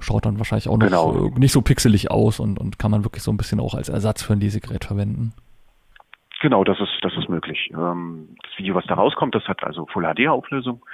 schaut 0.00 0.26
dann 0.26 0.38
wahrscheinlich 0.38 0.68
auch 0.68 0.76
noch 0.76 0.88
genau. 0.88 1.30
nicht 1.38 1.52
so 1.52 1.62
pixelig 1.62 2.10
aus 2.10 2.40
und, 2.40 2.58
und 2.58 2.76
kann 2.76 2.90
man 2.90 3.04
wirklich 3.04 3.22
so 3.22 3.30
ein 3.30 3.36
bisschen 3.36 3.60
auch 3.60 3.74
als 3.74 3.88
Ersatz 3.88 4.24
für 4.24 4.32
ein 4.32 4.40
Lesegerät 4.40 4.84
verwenden. 4.84 5.32
Genau, 6.40 6.64
das 6.64 6.80
ist, 6.80 6.90
das 7.02 7.12
ist 7.16 7.28
möglich. 7.28 7.70
Ähm, 7.72 8.30
das 8.42 8.58
Video, 8.58 8.74
was 8.74 8.84
da 8.86 8.94
rauskommt, 8.94 9.36
das 9.36 9.44
hat 9.44 9.62
also 9.62 9.86
Full 9.86 10.12
HD 10.12 10.26
Auflösung 10.26 10.84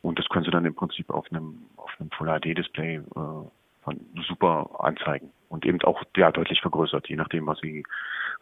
und 0.00 0.18
das 0.18 0.28
können 0.28 0.44
Sie 0.44 0.50
dann 0.50 0.64
im 0.64 0.74
Prinzip 0.74 1.08
auf 1.10 1.26
einem, 1.30 1.66
auf 1.76 1.90
einem 2.00 2.10
Full 2.10 2.26
HD 2.26 2.58
Display 2.58 2.96
äh, 2.96 3.94
super 4.26 4.70
anzeigen 4.80 5.30
und 5.48 5.64
eben 5.66 5.80
auch 5.82 6.02
ja, 6.16 6.32
deutlich 6.32 6.60
vergrößert, 6.60 7.08
je 7.08 7.16
nachdem, 7.16 7.46
was 7.46 7.60
Sie, 7.60 7.84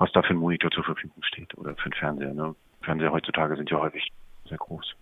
was 0.00 0.11
da 0.12 0.23
für 0.23 0.30
ein 0.30 0.38
Monitor 0.38 0.71
zur 0.71 0.83
Verfügung 0.83 1.23
steht 1.23 1.57
oder 1.57 1.76
für 1.76 1.85
einen 1.85 1.92
Fernseher. 1.92 2.35
Ne? 2.35 2.54
Fernseher 2.83 3.12
heutzutage 3.12 3.54
sind 3.57 3.71
ja 3.71 3.78
häufig 3.78 4.11
sehr 4.49 4.57
groß. 4.57 4.97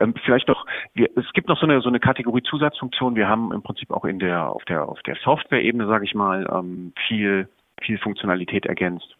Ähm, 0.00 0.12
vielleicht 0.24 0.48
noch, 0.48 0.66
wir, 0.94 1.08
es 1.16 1.32
gibt 1.32 1.48
noch 1.48 1.58
so 1.58 1.66
eine 1.66 1.80
so 1.80 1.88
eine 1.88 2.00
Kategorie 2.00 2.42
Zusatzfunktion. 2.42 3.14
Wir 3.14 3.28
haben 3.28 3.52
im 3.52 3.62
Prinzip 3.62 3.90
auch 3.90 4.04
in 4.04 4.18
der 4.18 4.48
auf 4.48 4.64
der 4.64 4.88
auf 4.88 5.00
der 5.02 5.14
Software-Ebene, 5.16 5.86
sage 5.86 6.04
ich 6.04 6.14
mal, 6.14 6.48
ähm, 6.50 6.92
viel 7.06 7.48
viel 7.80 7.98
Funktionalität 7.98 8.66
ergänzt, 8.66 9.16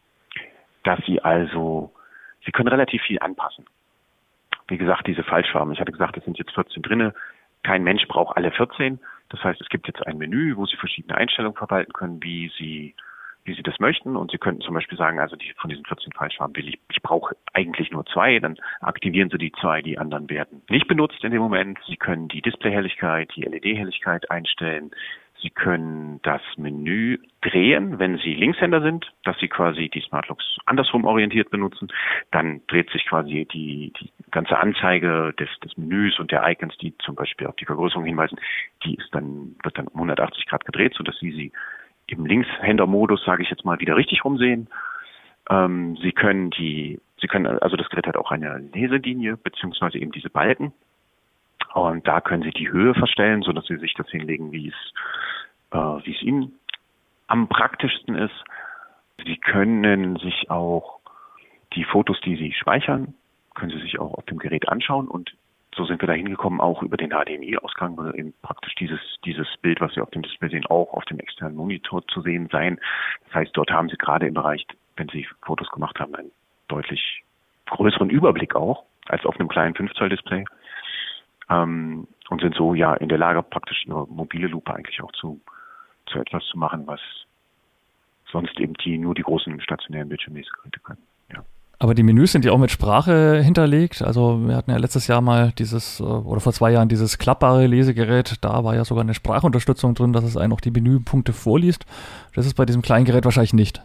dass 0.83 0.99
Sie 1.07 1.23
also 1.23 1.93
Sie 2.45 2.51
können 2.51 2.69
relativ 2.69 3.03
viel 3.03 3.21
anpassen. 3.21 3.67
Wie 4.67 4.79
gesagt, 4.79 5.07
diese 5.07 5.23
Falschfarben. 5.23 5.73
Ich 5.73 5.81
hatte 5.81 5.93
gesagt, 5.93 6.17
es 6.17 6.25
sind 6.25 6.39
jetzt 6.39 6.53
14 6.53 6.83
drinne. 6.83 7.15
Kein 7.63 7.85
Mensch 7.85 8.07
braucht 8.09 8.37
alle 8.37 8.51
14. 8.51 8.99
Das 9.29 9.45
heißt, 9.45 9.61
es 9.61 9.69
gibt 9.69 9.87
jetzt 9.87 10.05
ein 10.07 10.19
Menü, 10.19 10.57
wo 10.57 10.67
Sie 10.67 10.77
verschiedene 10.77 11.17
Einstellungen 11.17 11.57
verwalten 11.57 11.93
können, 11.93 12.23
wie 12.23 12.51
Sie 12.59 12.95
wie 13.49 13.55
Sie 13.55 13.63
das 13.63 13.81
möchten. 13.81 14.17
Und 14.17 14.31
Sie 14.31 14.39
könnten 14.39 14.61
zum 14.61 14.75
Beispiel 14.75 14.97
sagen, 14.97 15.19
also 15.19 15.35
die, 15.35 15.53
von 15.57 15.71
diesen 15.71 15.85
14 15.85 16.13
Fallschirmen 16.13 16.55
will 16.55 16.69
ich, 16.69 16.79
ich 16.91 17.03
brauche 17.03 17.35
eigentlich 17.55 17.91
nur 17.91 18.07
zwei, 18.07 18.39
dann 18.39 18.57
aktivieren 18.81 19.31
Sie 19.31 19.39
die 19.39 19.53
zwei, 19.61 19.83
die 19.83 19.99
anderen 19.99 20.31
werden 20.31 20.63
nicht 20.69 20.87
benutzt 20.87 21.25
in 21.25 21.33
dem 21.33 21.43
Moment. 21.43 21.79
Sie 21.89 21.97
können 21.97 22.29
die 22.29 22.43
Displayhelligkeit, 22.43 23.31
die 23.35 23.43
LED-Helligkeit 23.43 24.31
einstellen. 24.31 24.91
Sie 25.41 25.51
können 25.51 26.21
das 26.23 26.43
Menü 26.57 27.19
drehen, 27.43 28.01
wenn 28.01 28.19
Sie 28.19 28.35
Linkshänder 28.35 28.83
sind, 28.83 29.13
dass 29.25 29.39
Sie 29.39 29.47
quasi 29.47 29.89
die 29.89 30.01
Smartlocks 30.01 30.57
andersrum 30.67 31.05
orientiert 31.05 31.51
benutzen. 31.51 31.89
Dann 32.33 32.61
dreht 32.67 32.91
sich 32.91 33.07
quasi 33.07 33.47
die, 33.53 33.93
die 34.01 34.11
ganze 34.33 34.59
Anzeige 34.59 35.33
des, 35.39 35.49
des 35.61 35.77
Menüs 35.77 36.19
und 36.19 36.33
der 36.33 36.49
Icons, 36.49 36.77
die 36.79 36.97
zum 36.99 37.15
Beispiel 37.15 37.47
auf 37.47 37.55
die 37.57 37.67
Vergrößerung 37.67 38.05
hinweisen, 38.05 38.39
die 38.85 38.97
ist 38.97 39.15
dann, 39.15 39.55
wird 39.63 39.79
dann 39.79 39.87
um 39.87 40.01
180 40.01 40.47
Grad 40.47 40.65
gedreht, 40.65 40.95
sodass 40.95 41.17
Sie 41.21 41.31
sie 41.31 41.53
im 42.09 42.27
Linkshänder-Modus, 42.27 43.25
sage 43.25 43.43
ich 43.43 43.51
jetzt 43.51 43.65
mal, 43.65 43.79
wieder 43.81 43.97
richtig 43.97 44.25
rumsehen. 44.25 44.69
Ähm, 45.49 45.97
Sie 46.03 46.13
können 46.13 46.51
die, 46.51 47.01
Sie 47.21 47.27
können, 47.27 47.47
also 47.47 47.77
das 47.77 47.89
Gerät 47.89 48.07
hat 48.07 48.17
auch 48.17 48.31
eine 48.31 48.59
Leselinie, 48.73 49.37
beziehungsweise 49.37 49.99
eben 49.99 50.13
diese 50.13 50.31
Balken. 50.31 50.73
Und 51.75 52.07
da 52.07 52.21
können 52.21 52.43
Sie 52.43 52.51
die 52.51 52.71
Höhe 52.71 52.95
verstellen, 52.95 53.43
so 53.43 53.53
dass 53.53 53.67
Sie 53.67 53.77
sich 53.77 53.95
das 53.95 54.09
hinlegen, 54.09 54.53
wie 54.53 54.69
es, 54.69 54.93
äh, 55.73 56.07
wie 56.07 56.15
es 56.15 56.23
Ihnen 56.23 56.59
am 57.27 57.49
praktischsten 57.49 58.15
ist. 58.15 58.45
Sie 59.25 59.37
können 59.37 60.17
sich 60.17 60.51
auch 60.51 61.01
die 61.75 61.85
Fotos, 61.85 62.21
die 62.23 62.37
Sie 62.37 62.53
speichern, 62.53 63.15
können 63.55 63.73
Sie 63.73 63.81
sich 63.81 63.99
auch 63.99 64.15
auf 64.15 64.25
dem 64.27 64.39
Gerät 64.39 64.69
anschauen 64.69 65.09
und 65.09 65.35
so 65.79 65.87
sind 65.87 66.03
wir 66.03 66.09
da 66.09 66.13
hingekommen, 66.13 66.61
auch 66.61 66.83
über 66.83 66.97
den 66.97 67.11
HDMI-Ausgang, 67.11 67.97
weil 67.97 68.19
eben 68.19 68.35
praktisch 68.43 68.75
dieses, 68.75 69.01
dieses 69.25 69.47
Bild, 69.63 69.81
was 69.81 69.95
Sie 69.95 70.01
auf 70.01 70.11
dem 70.11 70.23
Display 70.23 70.51
sehen, 70.51 70.67
auch 70.67 70.93
auf 70.93 71.05
dem 71.05 71.21
externen 71.21 71.57
Monitor 71.57 72.07
zu 72.09 72.21
sehen 72.21 72.49
sein. 72.51 72.79
Das 73.27 73.35
heißt, 73.37 73.51
dort 73.55 73.71
haben 73.71 73.89
Sie 73.89 73.97
gerade 73.97 74.27
im 74.27 74.35
Bereich, 74.35 74.67
wenn 74.97 75.09
Sie 75.09 75.27
Fotos 75.43 75.69
gemacht 75.71 75.99
haben, 76.01 76.15
einen 76.17 76.33
deutlich 76.67 77.23
größeren 77.67 78.11
Überblick 78.11 78.57
auch, 78.57 78.85
als 79.07 79.25
auf 79.25 79.39
einem 79.39 79.49
kleinen 79.49 79.75
5-Zoll-Display. 79.75 80.45
Ähm, 81.49 82.09
und 82.29 82.41
sind 82.43 82.55
so 82.57 82.75
ja 82.75 82.95
in 82.95 83.09
der 83.09 83.19
Lage, 83.19 83.43
praktisch 83.43 83.87
Ihre 83.87 84.07
mobile 84.09 84.49
Lupe 84.49 84.75
eigentlich 84.75 85.01
auch 85.01 85.13
zu, 85.13 85.41
zu 86.07 86.19
etwas 86.19 86.45
zu 86.47 86.59
machen, 86.59 86.87
was 86.87 87.01
sonst 88.31 88.59
eben 88.61 88.75
die 88.75 88.99
nur 88.99 89.15
die 89.15 89.23
großen 89.23 89.61
stationären 89.61 90.09
Bildschirmlesegeräte 90.09 90.81
können. 90.81 91.08
Aber 91.81 91.95
die 91.95 92.03
Menüs 92.03 92.33
sind 92.33 92.45
ja 92.45 92.51
auch 92.51 92.59
mit 92.59 92.73
Sprache 92.73 93.41
hinterlegt. 93.41 94.03
Also 94.03 94.49
wir 94.49 94.57
hatten 94.57 94.73
ja 94.73 94.79
letztes 94.79 95.07
Jahr 95.07 95.21
mal 95.21 95.53
dieses, 95.59 96.01
äh, 96.01 96.03
oder 96.03 96.41
vor 96.41 96.53
zwei 96.53 96.73
Jahren 96.73 96.89
dieses 96.89 97.19
klappbare 97.19 97.67
Lesegerät. 97.67 98.35
Da 98.41 98.65
war 98.65 98.75
ja 98.75 98.85
sogar 98.85 99.05
eine 99.05 99.15
Sprachunterstützung 99.15 99.95
drin, 99.95 100.13
dass 100.13 100.25
es 100.25 100.37
einen 100.37 100.53
auch 100.53 100.61
die 100.61 100.73
Menüpunkte 100.73 101.33
vorliest. 101.33 101.87
Das 102.35 102.47
ist 102.47 102.55
bei 102.55 102.65
diesem 102.65 102.83
kleinen 102.83 103.05
Gerät 103.05 103.25
wahrscheinlich 103.25 103.55
nicht. 103.55 103.81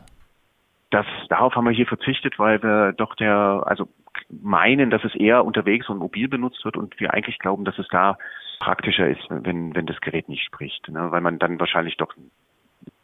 Das, 0.90 1.06
darauf 1.30 1.56
haben 1.56 1.66
wir 1.66 1.72
hier 1.72 1.86
verzichtet, 1.86 2.40
weil 2.40 2.62
wir 2.64 2.94
doch 2.94 3.16
der, 3.16 3.64
also 3.66 3.88
meinen, 4.30 4.90
dass 4.90 5.04
es 5.04 5.14
eher 5.16 5.46
unterwegs 5.46 5.88
und 5.90 6.00
mobil 6.00 6.28
benutzt 6.28 6.66
wird 6.66 6.78
und 6.78 7.00
wir 7.00 7.14
eigentlich 7.14 7.40
glauben, 7.40 7.66
dass 7.66 7.78
es 7.78 7.88
da 7.90 8.18
praktischer 8.60 9.08
ist, 9.08 9.22
wenn, 9.30 9.76
wenn 9.76 9.86
das 9.86 10.02
Gerät 10.02 10.30
nicht 10.30 10.44
spricht, 10.44 10.88
ne? 10.90 11.12
weil 11.12 11.22
man 11.22 11.38
dann 11.38 11.60
wahrscheinlich 11.60 11.98
doch 11.98 12.14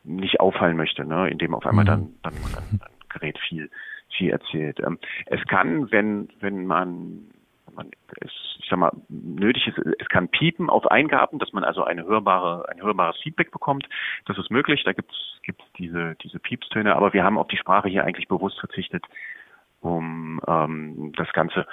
nicht 0.03 0.39
auffallen 0.39 0.77
möchte, 0.77 1.05
ne? 1.05 1.29
indem 1.29 1.53
auf 1.53 1.65
einmal 1.65 1.84
mhm. 1.84 1.88
dann, 1.88 2.08
dann, 2.24 2.34
dann, 2.53 2.79
dann 2.79 2.89
Gerät 3.10 3.38
viel 3.39 3.69
viel 4.17 4.31
erzählt. 4.31 4.79
Ähm, 4.79 4.97
es 5.25 5.43
kann, 5.47 5.91
wenn, 5.91 6.29
wenn 6.39 6.65
man, 6.65 7.29
man 7.75 7.91
es, 8.21 8.31
ich 8.59 8.67
sag 8.69 8.79
mal, 8.79 8.91
nötig 9.09 9.67
ist, 9.67 9.77
es 9.99 10.07
kann 10.09 10.29
piepen 10.29 10.69
auf 10.69 10.89
Eingaben, 10.89 11.39
dass 11.39 11.53
man 11.53 11.63
also 11.63 11.83
eine 11.83 12.05
hörbare, 12.05 12.67
ein 12.69 12.81
hörbares 12.81 13.17
Feedback 13.21 13.51
bekommt. 13.51 13.87
Das 14.25 14.37
ist 14.37 14.51
möglich, 14.51 14.83
da 14.83 14.93
gibt's 14.93 15.39
gibt's 15.43 15.65
diese, 15.79 16.15
diese 16.21 16.37
Piepstöne, 16.37 16.95
aber 16.95 17.13
wir 17.13 17.23
haben 17.23 17.39
auf 17.39 17.47
die 17.47 17.57
Sprache 17.57 17.89
hier 17.89 18.03
eigentlich 18.03 18.27
bewusst 18.27 18.59
verzichtet, 18.59 19.03
um 19.81 20.39
ähm, 20.47 21.11
das 21.15 21.31
Ganze 21.33 21.65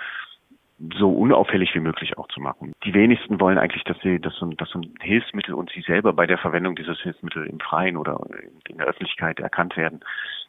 so 0.99 1.11
unauffällig 1.11 1.75
wie 1.75 1.81
möglich 1.81 2.19
auch 2.19 2.29
zu 2.29 2.41
machen. 2.41 2.73
Die 2.85 2.93
wenigsten 2.93 3.41
wollen 3.41 3.59
eigentlich, 3.59 3.85
dass 3.85 3.99
sie, 4.01 4.21
dass 4.21 4.35
so, 4.37 4.47
dass 4.47 4.69
so 4.71 4.81
ein 4.81 4.95
Hilfsmittel 5.01 5.55
und 5.55 5.71
sie 5.71 5.81
selber 5.83 6.13
bei 6.13 6.27
der 6.27 6.39
Verwendung 6.39 6.77
dieses 6.77 7.01
Hilfsmittels 7.01 7.49
im 7.49 7.61
Freien 7.61 7.97
oder 7.97 8.21
in 8.69 8.77
der 8.77 8.87
Öffentlichkeit 8.87 9.41
erkannt 9.41 9.77
werden. 9.77 10.01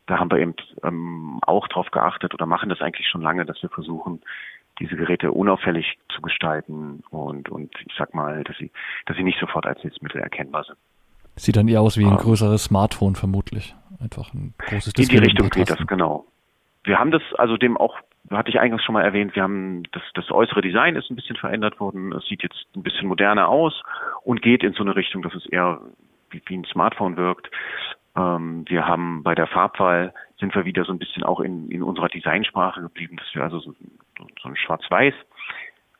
Da 0.08 0.20
haben 0.20 0.32
wir 0.32 0.40
eben 0.40 0.56
ähm, 0.84 1.40
auch 1.46 1.68
drauf 1.68 1.92
geachtet 1.92 2.34
oder 2.34 2.46
machen 2.46 2.70
das 2.70 2.82
eigentlich 2.82 3.08
schon 3.08 3.22
lange, 3.22 3.46
dass 3.46 3.62
wir 3.62 3.70
versuchen, 3.70 4.22
diese 4.80 4.96
Geräte 4.96 5.32
unauffällig 5.32 5.98
zu 6.10 6.22
gestalten 6.22 7.04
und, 7.10 7.50
und 7.50 7.74
ich 7.86 7.94
sag 7.98 8.14
mal, 8.14 8.44
dass 8.44 8.58
sie, 8.58 8.72
dass 9.06 9.18
sie 9.18 9.24
nicht 9.24 9.40
sofort 9.40 9.66
als 9.66 9.82
Hilfsmittel 9.82 10.22
erkennbar 10.22 10.64
sind. 10.64 10.78
Sieht 11.36 11.56
dann 11.56 11.68
eher 11.68 11.82
aus 11.82 11.98
wie 11.98 12.06
ein 12.06 12.16
größeres 12.16 12.64
Smartphone 12.64 13.16
vermutlich. 13.16 13.76
Einfach 14.00 14.34
ein 14.34 14.56
großes 14.58 14.94
Display. 14.94 15.18
In 15.18 15.24
die 15.24 15.30
Richtung 15.30 15.50
geht 15.50 15.70
das, 15.70 15.86
genau. 15.86 16.26
Wir 16.84 17.00
haben 17.00 17.12
das 17.12 17.22
also 17.38 17.58
dem 17.58 17.78
auch, 17.78 17.96
hatte 18.32 18.50
ich 18.50 18.60
eingangs 18.60 18.84
schon 18.84 18.94
mal 18.94 19.04
erwähnt, 19.04 19.36
wir 19.36 19.44
haben 19.44 19.84
das, 19.92 20.02
das 20.16 20.32
äußere 20.32 20.62
Design 20.62 20.96
ist 20.96 21.12
ein 21.12 21.16
bisschen 21.16 21.36
verändert 21.36 21.80
worden. 21.80 22.12
Es 22.14 22.26
sieht 22.26 22.44
jetzt 22.44 22.66
ein 22.76 22.82
bisschen 22.82 23.08
moderner 23.08 23.50
aus 23.50 23.84
und 24.24 24.42
geht 24.42 24.64
in 24.64 24.74
so 24.74 24.84
eine 24.84 24.96
Richtung, 24.96 25.22
dass 25.22 25.36
es 25.36 25.46
eher 25.46 25.80
wie, 26.32 26.42
wie 26.46 26.58
ein 26.58 26.66
Smartphone 26.66 27.18
wirkt. 27.18 27.52
Ähm, 28.18 28.66
wir 28.68 28.88
haben 28.88 29.24
bei 29.24 29.36
der 29.36 29.48
Farbwahl 29.48 30.14
sind 30.40 30.54
wir 30.56 30.66
wieder 30.66 30.84
so 30.84 30.92
ein 30.92 31.00
bisschen 31.00 31.24
auch 31.24 31.40
in, 31.40 31.70
in 31.70 31.84
unserer 31.84 32.10
Designsprache 32.10 32.82
geblieben, 32.82 33.18
dass 33.18 33.34
wir 33.34 33.44
also 33.44 33.60
so, 33.60 33.74
so 34.42 34.50
ein 34.50 34.56
Schwarz-Weiß 34.56 35.14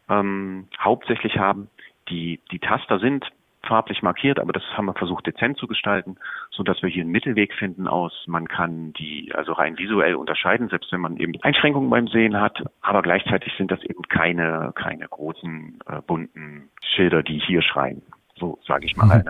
ähm, 0.10 0.68
hauptsächlich 0.80 1.38
haben. 1.38 1.70
Die, 2.10 2.40
die 2.52 2.60
Taster 2.60 3.00
sind 3.00 3.26
farblich 3.64 4.02
markiert, 4.02 4.40
aber 4.40 4.54
das 4.54 4.64
haben 4.76 4.86
wir 4.86 4.94
versucht 4.94 5.28
dezent 5.28 5.58
zu 5.58 5.68
gestalten, 5.68 6.16
so 6.52 6.64
dass 6.64 6.82
wir 6.82 6.90
hier 6.90 7.02
einen 7.02 7.12
Mittelweg 7.12 7.54
finden 7.54 7.88
aus. 7.88 8.14
Man 8.26 8.48
kann 8.48 8.94
die 8.94 9.34
also 9.36 9.52
rein 9.52 9.78
visuell 9.78 10.16
unterscheiden, 10.16 10.70
selbst 10.70 10.92
wenn 10.92 11.02
man 11.02 11.18
eben 11.18 11.34
Einschränkungen 11.42 11.90
beim 11.90 12.08
Sehen 12.08 12.40
hat, 12.40 12.64
aber 12.82 13.02
gleichzeitig 13.02 13.54
sind 13.58 13.70
das 13.70 13.84
eben 13.84 14.04
keine 14.04 14.72
keine 14.74 15.08
großen 15.08 15.80
äh, 15.86 16.02
bunten 16.02 16.70
Schilder, 16.82 17.24
die 17.24 17.40
hier 17.40 17.62
schreien. 17.62 18.02
So 18.40 18.58
sage 18.66 18.86
ich 18.86 18.96
mal. 18.96 19.24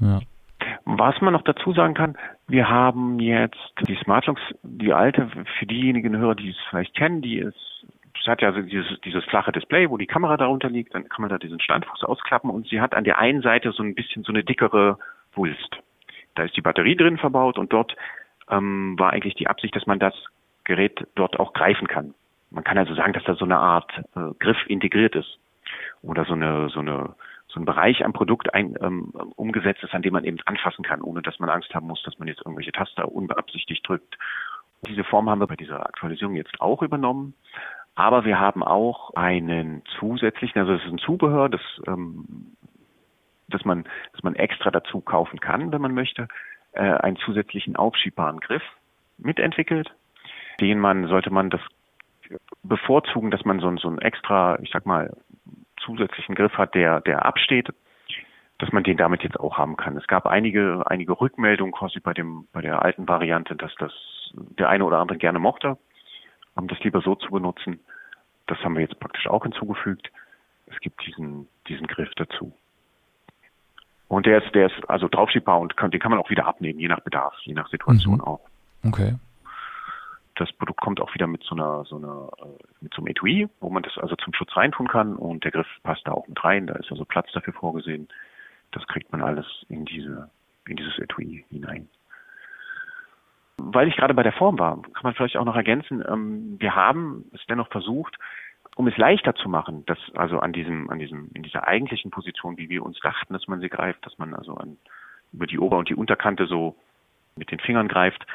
Mhm. 0.00 0.08
Ja. 0.08 0.20
Was 0.84 1.20
man 1.20 1.32
noch 1.32 1.42
dazu 1.42 1.72
sagen 1.72 1.94
kann, 1.94 2.16
wir 2.48 2.68
haben 2.68 3.18
jetzt 3.20 3.72
die 3.86 3.96
Smartlocks, 3.96 4.42
die 4.62 4.92
alte, 4.92 5.28
für 5.58 5.66
diejenigen 5.66 6.16
Hörer, 6.16 6.34
die 6.34 6.50
es 6.50 6.56
vielleicht 6.70 6.94
kennen, 6.94 7.22
die 7.22 7.38
ist 7.38 7.72
es 8.22 8.28
hat 8.28 8.40
ja 8.40 8.52
dieses, 8.52 9.00
dieses 9.00 9.24
flache 9.24 9.50
Display, 9.50 9.90
wo 9.90 9.96
die 9.96 10.06
Kamera 10.06 10.36
darunter 10.36 10.70
liegt, 10.70 10.94
dann 10.94 11.08
kann 11.08 11.22
man 11.22 11.30
da 11.30 11.38
diesen 11.38 11.60
Standfuß 11.60 12.04
ausklappen 12.04 12.50
und 12.50 12.68
sie 12.68 12.80
hat 12.80 12.94
an 12.94 13.04
der 13.04 13.18
einen 13.18 13.42
Seite 13.42 13.72
so 13.72 13.82
ein 13.82 13.96
bisschen 13.96 14.22
so 14.22 14.32
eine 14.32 14.44
dickere 14.44 14.98
Wulst. 15.34 15.78
Da 16.36 16.44
ist 16.44 16.56
die 16.56 16.60
Batterie 16.60 16.96
drin 16.96 17.18
verbaut 17.18 17.58
und 17.58 17.72
dort 17.72 17.96
ähm, 18.48 18.96
war 18.98 19.12
eigentlich 19.12 19.34
die 19.34 19.48
Absicht, 19.48 19.74
dass 19.74 19.86
man 19.86 19.98
das 19.98 20.14
Gerät 20.64 21.04
dort 21.16 21.40
auch 21.40 21.52
greifen 21.52 21.88
kann. 21.88 22.14
Man 22.50 22.64
kann 22.64 22.78
also 22.78 22.94
sagen, 22.94 23.12
dass 23.12 23.24
da 23.24 23.34
so 23.34 23.44
eine 23.44 23.58
Art 23.58 23.90
äh, 24.14 24.32
Griff 24.38 24.58
integriert 24.68 25.16
ist 25.16 25.38
oder 26.02 26.24
so 26.24 26.34
eine 26.34 26.68
so 26.68 26.80
eine 26.80 27.14
so 27.52 27.60
ein 27.60 27.64
Bereich 27.64 28.04
am 28.04 28.12
Produkt 28.12 28.54
ein, 28.54 28.76
ähm, 28.80 29.12
umgesetzt 29.36 29.82
ist, 29.82 29.94
an 29.94 30.02
dem 30.02 30.14
man 30.14 30.24
eben 30.24 30.38
anfassen 30.46 30.84
kann, 30.84 31.02
ohne 31.02 31.22
dass 31.22 31.38
man 31.38 31.50
Angst 31.50 31.74
haben 31.74 31.86
muss, 31.86 32.02
dass 32.02 32.18
man 32.18 32.28
jetzt 32.28 32.40
irgendwelche 32.40 32.72
Taster 32.72 33.12
unbeabsichtigt 33.12 33.86
drückt. 33.86 34.16
Diese 34.88 35.04
Form 35.04 35.28
haben 35.28 35.40
wir 35.40 35.46
bei 35.46 35.56
dieser 35.56 35.84
Aktualisierung 35.86 36.34
jetzt 36.34 36.60
auch 36.60 36.82
übernommen. 36.82 37.34
Aber 37.94 38.24
wir 38.24 38.40
haben 38.40 38.62
auch 38.62 39.14
einen 39.14 39.82
zusätzlichen, 39.98 40.60
also 40.60 40.72
es 40.72 40.84
ist 40.84 40.92
ein 40.92 40.98
Zubehör, 40.98 41.50
das, 41.50 41.60
ähm, 41.86 42.56
dass 43.48 43.64
man, 43.64 43.84
dass 44.12 44.22
man 44.22 44.34
extra 44.34 44.70
dazu 44.70 45.00
kaufen 45.00 45.40
kann, 45.40 45.72
wenn 45.72 45.82
man 45.82 45.92
möchte, 45.92 46.28
äh, 46.72 46.80
einen 46.80 47.16
zusätzlichen 47.16 47.76
aufschiebbaren 47.76 48.40
Griff 48.40 48.62
mitentwickelt, 49.18 49.94
den 50.60 50.78
man, 50.78 51.06
sollte 51.06 51.30
man 51.30 51.50
das 51.50 51.60
bevorzugen, 52.62 53.30
dass 53.30 53.44
man 53.44 53.60
so, 53.60 53.76
so 53.76 53.88
ein 53.88 53.98
extra, 53.98 54.58
ich 54.60 54.70
sag 54.70 54.86
mal, 54.86 55.14
zusätzlichen 55.84 56.34
Griff 56.34 56.52
hat, 56.54 56.74
der, 56.74 57.00
der 57.00 57.24
absteht, 57.24 57.68
dass 58.58 58.72
man 58.72 58.84
den 58.84 58.96
damit 58.96 59.22
jetzt 59.22 59.38
auch 59.38 59.58
haben 59.58 59.76
kann. 59.76 59.96
Es 59.96 60.06
gab 60.06 60.26
einige, 60.26 60.84
einige 60.86 61.20
Rückmeldungen 61.20 61.72
quasi 61.72 62.00
bei 62.00 62.14
dem, 62.14 62.46
bei 62.52 62.60
der 62.60 62.82
alten 62.82 63.08
Variante, 63.08 63.56
dass 63.56 63.74
das 63.78 63.92
der 64.34 64.68
eine 64.68 64.84
oder 64.84 64.98
andere 64.98 65.18
gerne 65.18 65.38
mochte, 65.38 65.76
um 66.54 66.68
das 66.68 66.78
lieber 66.80 67.00
so 67.00 67.14
zu 67.14 67.30
benutzen. 67.30 67.80
Das 68.46 68.58
haben 68.58 68.74
wir 68.74 68.82
jetzt 68.82 68.98
praktisch 68.98 69.26
auch 69.26 69.42
hinzugefügt. 69.42 70.10
Es 70.66 70.78
gibt 70.80 71.04
diesen, 71.06 71.48
diesen 71.68 71.86
Griff 71.86 72.10
dazu. 72.16 72.52
Und 74.08 74.26
der 74.26 74.44
ist, 74.44 74.54
der 74.54 74.66
ist 74.66 74.90
also 74.90 75.08
draufschiebbar 75.08 75.58
und 75.58 75.76
kann, 75.76 75.90
den 75.90 76.00
kann 76.00 76.10
man 76.10 76.20
auch 76.20 76.30
wieder 76.30 76.46
abnehmen, 76.46 76.78
je 76.78 76.88
nach 76.88 77.00
Bedarf, 77.00 77.34
je 77.42 77.54
nach 77.54 77.68
Situation 77.68 78.16
mhm. 78.16 78.24
auch. 78.24 78.40
Okay 78.84 79.14
das 80.36 80.52
Produkt 80.52 80.80
kommt 80.80 81.00
auch 81.00 81.14
wieder 81.14 81.26
mit 81.26 81.42
so 81.42 81.54
einer, 81.54 81.84
so 81.84 81.96
einer, 81.96 82.30
äh, 82.38 82.62
mit 82.80 82.94
so 82.94 83.02
einem 83.02 83.08
Etui, 83.08 83.48
wo 83.60 83.70
man 83.70 83.82
das 83.82 83.98
also 83.98 84.16
zum 84.16 84.32
Schutz 84.34 84.56
reintun 84.56 84.88
kann 84.88 85.16
und 85.16 85.44
der 85.44 85.50
Griff 85.50 85.66
passt 85.82 86.06
da 86.06 86.12
auch 86.12 86.26
mit 86.26 86.42
rein. 86.42 86.66
Da 86.66 86.74
ist 86.74 86.90
also 86.90 87.04
Platz 87.04 87.30
dafür 87.32 87.52
vorgesehen. 87.52 88.08
Das 88.70 88.86
kriegt 88.86 89.12
man 89.12 89.22
alles 89.22 89.46
in 89.68 89.84
diese, 89.84 90.30
in 90.66 90.76
dieses 90.76 90.98
Etui 90.98 91.44
hinein. 91.50 91.88
Weil 93.58 93.88
ich 93.88 93.96
gerade 93.96 94.14
bei 94.14 94.22
der 94.22 94.32
Form 94.32 94.58
war, 94.58 94.80
kann 94.80 95.02
man 95.02 95.14
vielleicht 95.14 95.36
auch 95.36 95.44
noch 95.44 95.56
ergänzen, 95.56 96.02
ähm, 96.08 96.56
wir 96.58 96.74
haben 96.74 97.26
es 97.32 97.40
dennoch 97.48 97.68
versucht, 97.68 98.18
um 98.74 98.88
es 98.88 98.96
leichter 98.96 99.34
zu 99.34 99.50
machen, 99.50 99.84
dass 99.86 99.98
also 100.14 100.40
an 100.40 100.52
diesem, 100.54 100.88
an 100.88 100.98
diesem, 100.98 101.30
in 101.34 101.42
dieser 101.42 101.68
eigentlichen 101.68 102.10
Position, 102.10 102.56
wie 102.56 102.70
wir 102.70 102.82
uns 102.82 102.98
dachten, 103.00 103.34
dass 103.34 103.46
man 103.46 103.60
sie 103.60 103.68
greift, 103.68 104.04
dass 104.06 104.18
man 104.18 104.34
also 104.34 104.54
an, 104.54 104.78
über 105.32 105.46
die 105.46 105.58
Ober- 105.58 105.76
und 105.76 105.90
die 105.90 105.94
Unterkante 105.94 106.46
so 106.46 106.74
mit 107.36 107.50
den 107.50 107.60
Fingern 107.60 107.88
greift, 107.88 108.26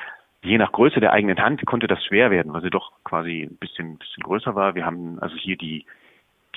je 0.43 0.57
nach 0.57 0.71
Größe 0.71 0.99
der 0.99 1.13
eigenen 1.13 1.39
Hand 1.39 1.65
konnte 1.65 1.87
das 1.87 2.03
schwer 2.05 2.31
werden, 2.31 2.53
weil 2.53 2.61
sie 2.61 2.69
doch 2.69 2.91
quasi 3.03 3.43
ein 3.43 3.57
bisschen, 3.57 3.97
bisschen 3.97 4.23
größer 4.23 4.55
war. 4.55 4.75
Wir 4.75 4.85
haben 4.85 5.19
also 5.19 5.35
hier 5.35 5.57
die, 5.57 5.85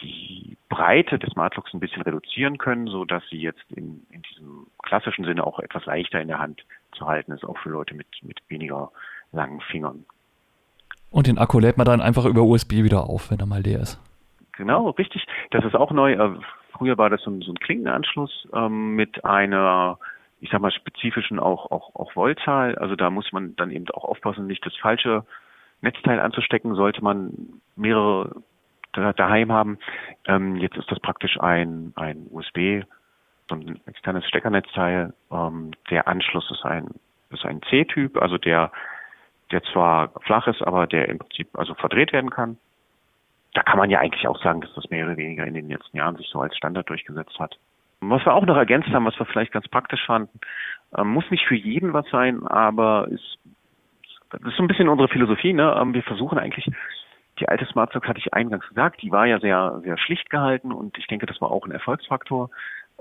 die 0.03 0.57
Breite 0.69 1.19
des 1.19 1.33
Smartlocks 1.33 1.73
ein 1.75 1.81
bisschen 1.81 2.03
reduzieren 2.03 2.59
können, 2.59 2.87
so 2.87 3.05
dass 3.05 3.23
sie 3.31 3.40
jetzt 3.40 3.64
in, 3.71 4.07
in 4.11 4.23
diesem 4.23 4.66
klassischen 4.83 5.25
Sinne 5.25 5.47
auch 5.47 5.59
etwas 5.61 5.85
leichter 5.87 6.21
in 6.21 6.29
der 6.29 6.38
Hand 6.38 6.64
zu 6.93 7.07
halten 7.07 7.33
ist, 7.33 7.45
auch 7.45 7.59
für 7.59 7.71
Leute 7.71 7.95
mit, 7.95 8.07
mit 8.23 8.40
weniger 8.49 8.90
langen 9.33 9.61
Fingern. 9.61 10.05
Und 11.11 11.27
den 11.27 11.38
Akku 11.38 11.59
lädt 11.59 11.77
man 11.77 11.87
dann 11.87 12.01
einfach 12.01 12.25
über 12.25 12.43
USB 12.43 12.85
wieder 12.85 13.09
auf, 13.09 13.31
wenn 13.31 13.40
er 13.40 13.47
mal 13.47 13.62
leer 13.62 13.81
ist. 13.81 13.99
Genau, 14.53 14.90
richtig. 14.90 15.27
Das 15.51 15.64
ist 15.64 15.75
auch 15.75 15.90
neu. 15.90 16.12
Äh, 16.12 16.38
früher 16.73 16.99
war 16.99 17.11
das 17.11 17.23
so 17.23 17.31
ein, 17.31 17.43
so 17.43 17.53
ein 17.53 17.59
Klinkenanschluss 17.59 18.49
ähm, 18.55 18.95
mit 18.95 19.25
einer 19.25 19.99
ich 20.40 20.50
sag 20.50 20.61
mal, 20.61 20.72
spezifischen 20.72 21.38
auch, 21.38 21.70
auch, 21.70 21.94
auch 21.94 22.12
Voltzahl. 22.12 22.74
Also 22.76 22.96
da 22.96 23.11
muss 23.11 23.31
man 23.33 23.55
dann 23.57 23.70
eben 23.70 23.88
auch 23.90 24.05
aufpassen, 24.05 24.46
nicht 24.46 24.64
das 24.64 24.74
falsche 24.76 25.24
Netzteil 25.83 26.20
anzustecken, 26.20 26.74
sollte 26.74 27.03
man 27.03 27.61
mehrere 27.76 28.42
daheim 28.92 29.53
haben. 29.53 29.79
Ähm, 30.26 30.57
jetzt 30.57 30.76
ist 30.76 30.90
das 30.90 30.98
praktisch 31.00 31.38
ein, 31.40 31.92
ein 31.96 32.26
USB, 32.31 32.83
so 33.48 33.55
ein 33.55 33.81
externes 33.87 34.26
Steckernetzteil. 34.26 35.12
Ähm, 35.31 35.72
der 35.90 36.09
Anschluss 36.09 36.50
ist 36.50 36.64
ein, 36.64 36.88
ist 37.31 37.44
ein 37.44 37.62
C-Typ, 37.62 38.20
also 38.20 38.38
der, 38.38 38.72
der 39.53 39.62
zwar 39.64 40.11
flach 40.22 40.46
ist, 40.48 40.62
aber 40.62 40.87
der 40.87 41.09
im 41.09 41.18
Prinzip 41.18 41.48
also 41.59 41.74
verdreht 41.74 42.12
werden 42.12 42.31
kann. 42.31 42.59
Da 43.55 43.62
kann 43.62 43.79
man 43.79 43.90
ja 43.90 44.00
eigentlich 44.00 44.26
auch 44.29 44.40
sagen, 44.42 44.61
dass 44.61 44.72
das 44.74 44.90
mehr 44.90 45.07
oder 45.07 45.16
weniger 45.16 45.44
in 45.44 45.55
den 45.55 45.68
letzten 45.68 45.96
Jahren 45.96 46.16
sich 46.16 46.29
so 46.29 46.40
als 46.40 46.57
Standard 46.57 46.88
durchgesetzt 46.88 47.38
hat. 47.38 47.59
Was 48.01 48.25
wir 48.25 48.35
auch 48.35 48.47
noch 48.47 48.57
ergänzt 48.57 48.89
haben, 48.89 49.05
was 49.05 49.19
wir 49.19 49.27
vielleicht 49.27 49.53
ganz 49.53 49.69
praktisch 49.69 50.05
fanden, 50.07 50.41
ähm, 50.97 51.09
muss 51.09 51.31
nicht 51.31 51.47
für 51.47 51.55
jeden 51.55 51.93
was 51.93 52.07
sein, 52.11 52.47
aber 52.47 53.09
ist, 53.09 53.39
das 54.31 54.41
ist 54.43 54.57
so 54.57 54.63
ein 54.63 54.69
bisschen 54.69 54.89
unsere 54.89 55.09
Philosophie. 55.09 55.53
Ne? 55.53 55.77
Ähm, 55.79 55.93
wir 55.93 56.03
versuchen 56.03 56.39
eigentlich, 56.39 56.67
die 57.39 57.49
alte 57.49 57.67
Smartlock 57.67 58.09
hatte 58.09 58.19
ich 58.19 58.33
eingangs 58.33 58.69
gesagt, 58.69 59.03
die 59.03 59.11
war 59.11 59.27
ja 59.27 59.39
sehr, 59.39 59.81
sehr 59.83 59.99
schlicht 59.99 60.31
gehalten 60.31 60.73
und 60.73 60.97
ich 60.99 61.07
denke, 61.07 61.27
das 61.27 61.41
war 61.41 61.51
auch 61.51 61.67
ein 61.67 61.73
Erfolgsfaktor, 61.73 62.51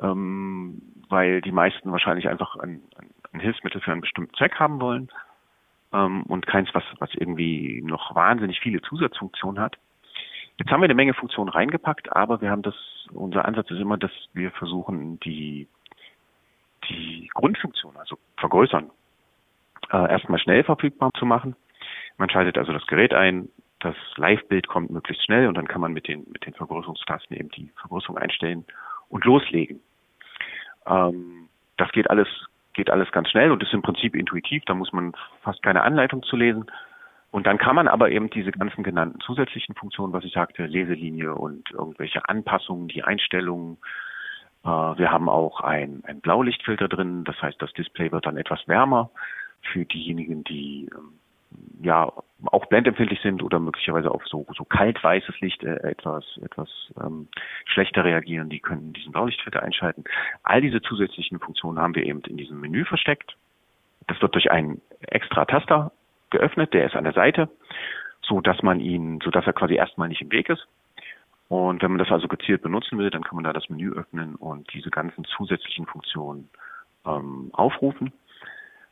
ähm, 0.02 0.82
weil 1.10 1.42
die 1.42 1.52
meisten 1.52 1.92
wahrscheinlich 1.92 2.28
einfach 2.28 2.56
ein, 2.58 2.82
ein 3.32 3.40
Hilfsmittel 3.40 3.82
für 3.82 3.92
einen 3.92 4.02
bestimmten 4.02 4.34
Zweck 4.36 4.60
haben 4.60 4.82
wollen 4.82 5.10
ähm, 5.94 6.24
und 6.24 6.46
keins, 6.46 6.70
was, 6.74 6.84
was 7.00 7.10
irgendwie 7.16 7.82
noch 7.84 8.16
wahnsinnig 8.16 8.60
viele 8.60 8.82
Zusatzfunktionen 8.82 9.62
hat. 9.62 9.78
Jetzt 10.60 10.72
haben 10.72 10.82
wir 10.82 10.86
eine 10.86 10.94
Menge 10.94 11.14
Funktionen 11.14 11.50
reingepackt, 11.50 12.14
aber 12.14 12.42
wir 12.42 12.52
haben 12.52 12.64
das, 12.64 12.76
unser 13.14 13.46
Ansatz 13.46 13.72
ist 13.72 13.80
immer, 13.80 13.98
dass 13.98 14.12
wir 14.34 14.52
versuchen, 14.52 15.18
die, 15.22 15.70
die 16.90 17.30
Grundfunktion, 17.34 17.96
also 17.96 18.18
vergrößern, 18.36 18.92
äh, 19.90 20.12
erstmal 20.12 20.40
schnell 20.40 20.66
verfügbar 20.66 21.12
zu 21.18 21.26
machen. 21.26 21.56
Man 22.18 22.30
schaltet 22.30 22.58
also 22.58 22.74
das 22.74 22.86
Gerät 22.88 23.14
ein, 23.14 23.48
das 23.80 23.96
Live-Bild 24.18 24.68
kommt 24.68 24.92
möglichst 24.92 25.24
schnell 25.24 25.48
und 25.48 25.56
dann 25.56 25.68
kann 25.68 25.80
man 25.80 25.94
mit 25.94 26.10
den, 26.10 26.28
mit 26.30 26.46
den 26.46 26.54
Vergrößungstasten 26.54 27.38
eben 27.38 27.50
die 27.52 27.72
Vergrößerung 27.80 28.18
einstellen 28.18 28.66
und 29.08 29.24
loslegen. 29.24 29.80
Ähm, 30.86 31.48
das 31.78 31.90
geht 31.94 32.10
alles, 32.10 32.28
geht 32.74 32.90
alles 32.90 33.10
ganz 33.14 33.30
schnell 33.30 33.52
und 33.52 33.64
ist 33.64 33.74
im 33.74 33.82
Prinzip 33.82 34.14
intuitiv, 34.14 34.66
da 34.66 34.74
muss 34.74 34.92
man 34.92 35.14
fast 35.42 35.64
keine 35.64 35.84
Anleitung 35.84 36.22
zu 36.24 36.36
lesen. 36.36 36.70
Und 37.32 37.46
dann 37.46 37.58
kann 37.58 37.76
man 37.76 37.88
aber 37.88 38.10
eben 38.10 38.30
diese 38.30 38.52
ganzen 38.52 38.84
genannten 38.84 39.20
zusätzlichen 39.22 39.76
Funktionen, 39.76 40.14
was 40.14 40.24
ich 40.24 40.34
sagte, 40.34 40.66
Leselinie 40.66 41.36
und 41.36 41.70
irgendwelche 41.72 42.28
Anpassungen, 42.28 42.88
die 42.88 43.04
Einstellungen. 43.04 43.78
Äh, 44.64 44.68
wir 44.68 45.12
haben 45.12 45.30
auch 45.30 45.62
ein, 45.62 46.04
ein 46.06 46.22
Blaulichtfilter 46.22 46.88
drin, 46.88 47.24
das 47.26 47.40
heißt, 47.42 47.62
das 47.62 47.72
Display 47.74 48.12
wird 48.12 48.26
dann 48.26 48.38
etwas 48.38 48.68
wärmer 48.68 49.12
für 49.62 49.86
diejenigen, 49.86 50.44
die 50.44 50.90
ähm, 50.92 51.20
ja 51.82 52.12
auch 52.46 52.66
blendempfindlich 52.68 53.20
sind 53.22 53.44
oder 53.44 53.60
möglicherweise 53.60 54.12
auf 54.12 54.26
so, 54.26 54.46
so 54.56 54.64
kaltweißes 54.64 55.40
Licht 55.42 55.64
äh, 55.64 55.76
etwas 55.90 56.24
etwas 56.44 56.70
ähm, 57.00 57.28
schlechter 57.66 58.04
reagieren, 58.04 58.50
die 58.50 58.60
können 58.60 58.94
diesen 58.94 59.12
Blaulichtfilter 59.12 59.62
einschalten. 59.62 60.04
All 60.44 60.62
diese 60.62 60.82
zusätzlichen 60.82 61.40
Funktionen 61.40 61.80
haben 61.80 61.96
wir 61.96 62.04
eben 62.04 62.22
in 62.22 62.38
diesem 62.38 62.60
Menü 62.60 62.86
versteckt. 62.86 63.36
Das 64.08 64.22
wird 64.22 64.34
durch 64.34 64.50
einen 64.50 64.82
extra 65.02 65.46
Taster 65.46 65.92
geöffnet, 66.30 66.74
der 66.74 66.86
ist 66.86 66.96
an 66.96 67.04
der 67.04 67.14
Seite, 67.14 67.50
so 68.22 68.42
dass 68.42 68.62
man 68.62 68.80
ihn, 68.80 69.20
so 69.24 69.32
dass 69.32 69.46
er 69.46 69.54
quasi 69.54 69.76
erstmal 69.76 70.10
nicht 70.10 70.22
im 70.22 70.32
Weg 70.32 70.50
ist. 70.50 70.68
Und 71.48 71.82
wenn 71.82 71.92
man 71.92 72.00
das 72.00 72.12
also 72.12 72.28
gezielt 72.28 72.62
benutzen 72.62 73.00
will, 73.00 73.10
dann 73.10 73.24
kann 73.24 73.36
man 73.36 73.44
da 73.44 73.54
das 73.54 73.70
Menü 73.70 73.92
öffnen 73.94 74.36
und 74.36 74.72
diese 74.74 74.92
ganzen 74.92 75.26
zusätzlichen 75.26 75.88
Funktionen 75.88 76.50
ähm, 77.06 77.50
aufrufen. 77.54 78.14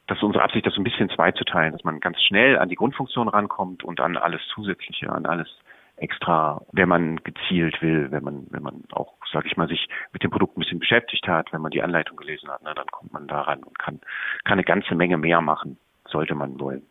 Das 0.07 0.17
ist 0.17 0.23
unsere 0.23 0.43
Absicht, 0.43 0.65
das 0.65 0.73
so 0.73 0.81
ein 0.81 0.85
bisschen 0.85 1.09
zweizuteilen, 1.09 1.73
dass 1.73 1.83
man 1.83 1.99
ganz 1.99 2.19
schnell 2.21 2.57
an 2.57 2.69
die 2.69 2.75
Grundfunktion 2.75 3.27
rankommt 3.27 3.83
und 3.83 3.99
an 3.99 4.17
alles 4.17 4.41
Zusätzliche, 4.53 5.11
an 5.11 5.25
alles 5.25 5.49
extra, 5.97 6.61
wenn 6.71 6.87
man 6.87 7.17
gezielt 7.23 7.81
will, 7.81 8.09
wenn 8.11 8.23
man, 8.23 8.47
wenn 8.49 8.63
man 8.63 8.83
auch, 8.91 9.13
sage 9.31 9.47
ich 9.47 9.57
mal, 9.57 9.67
sich 9.67 9.87
mit 10.13 10.23
dem 10.23 10.31
Produkt 10.31 10.55
ein 10.55 10.61
bisschen 10.61 10.79
beschäftigt 10.79 11.27
hat, 11.27 11.51
wenn 11.51 11.61
man 11.61 11.71
die 11.71 11.81
Anleitung 11.81 12.17
gelesen 12.17 12.49
hat, 12.49 12.61
na, 12.63 12.73
dann 12.73 12.87
kommt 12.87 13.13
man 13.13 13.27
da 13.27 13.41
ran 13.41 13.63
und 13.63 13.77
kann, 13.77 13.99
kann 14.43 14.53
eine 14.53 14.63
ganze 14.63 14.95
Menge 14.95 15.17
mehr 15.17 15.41
machen, 15.41 15.77
sollte 16.07 16.35
man 16.35 16.59
wollen. 16.59 16.83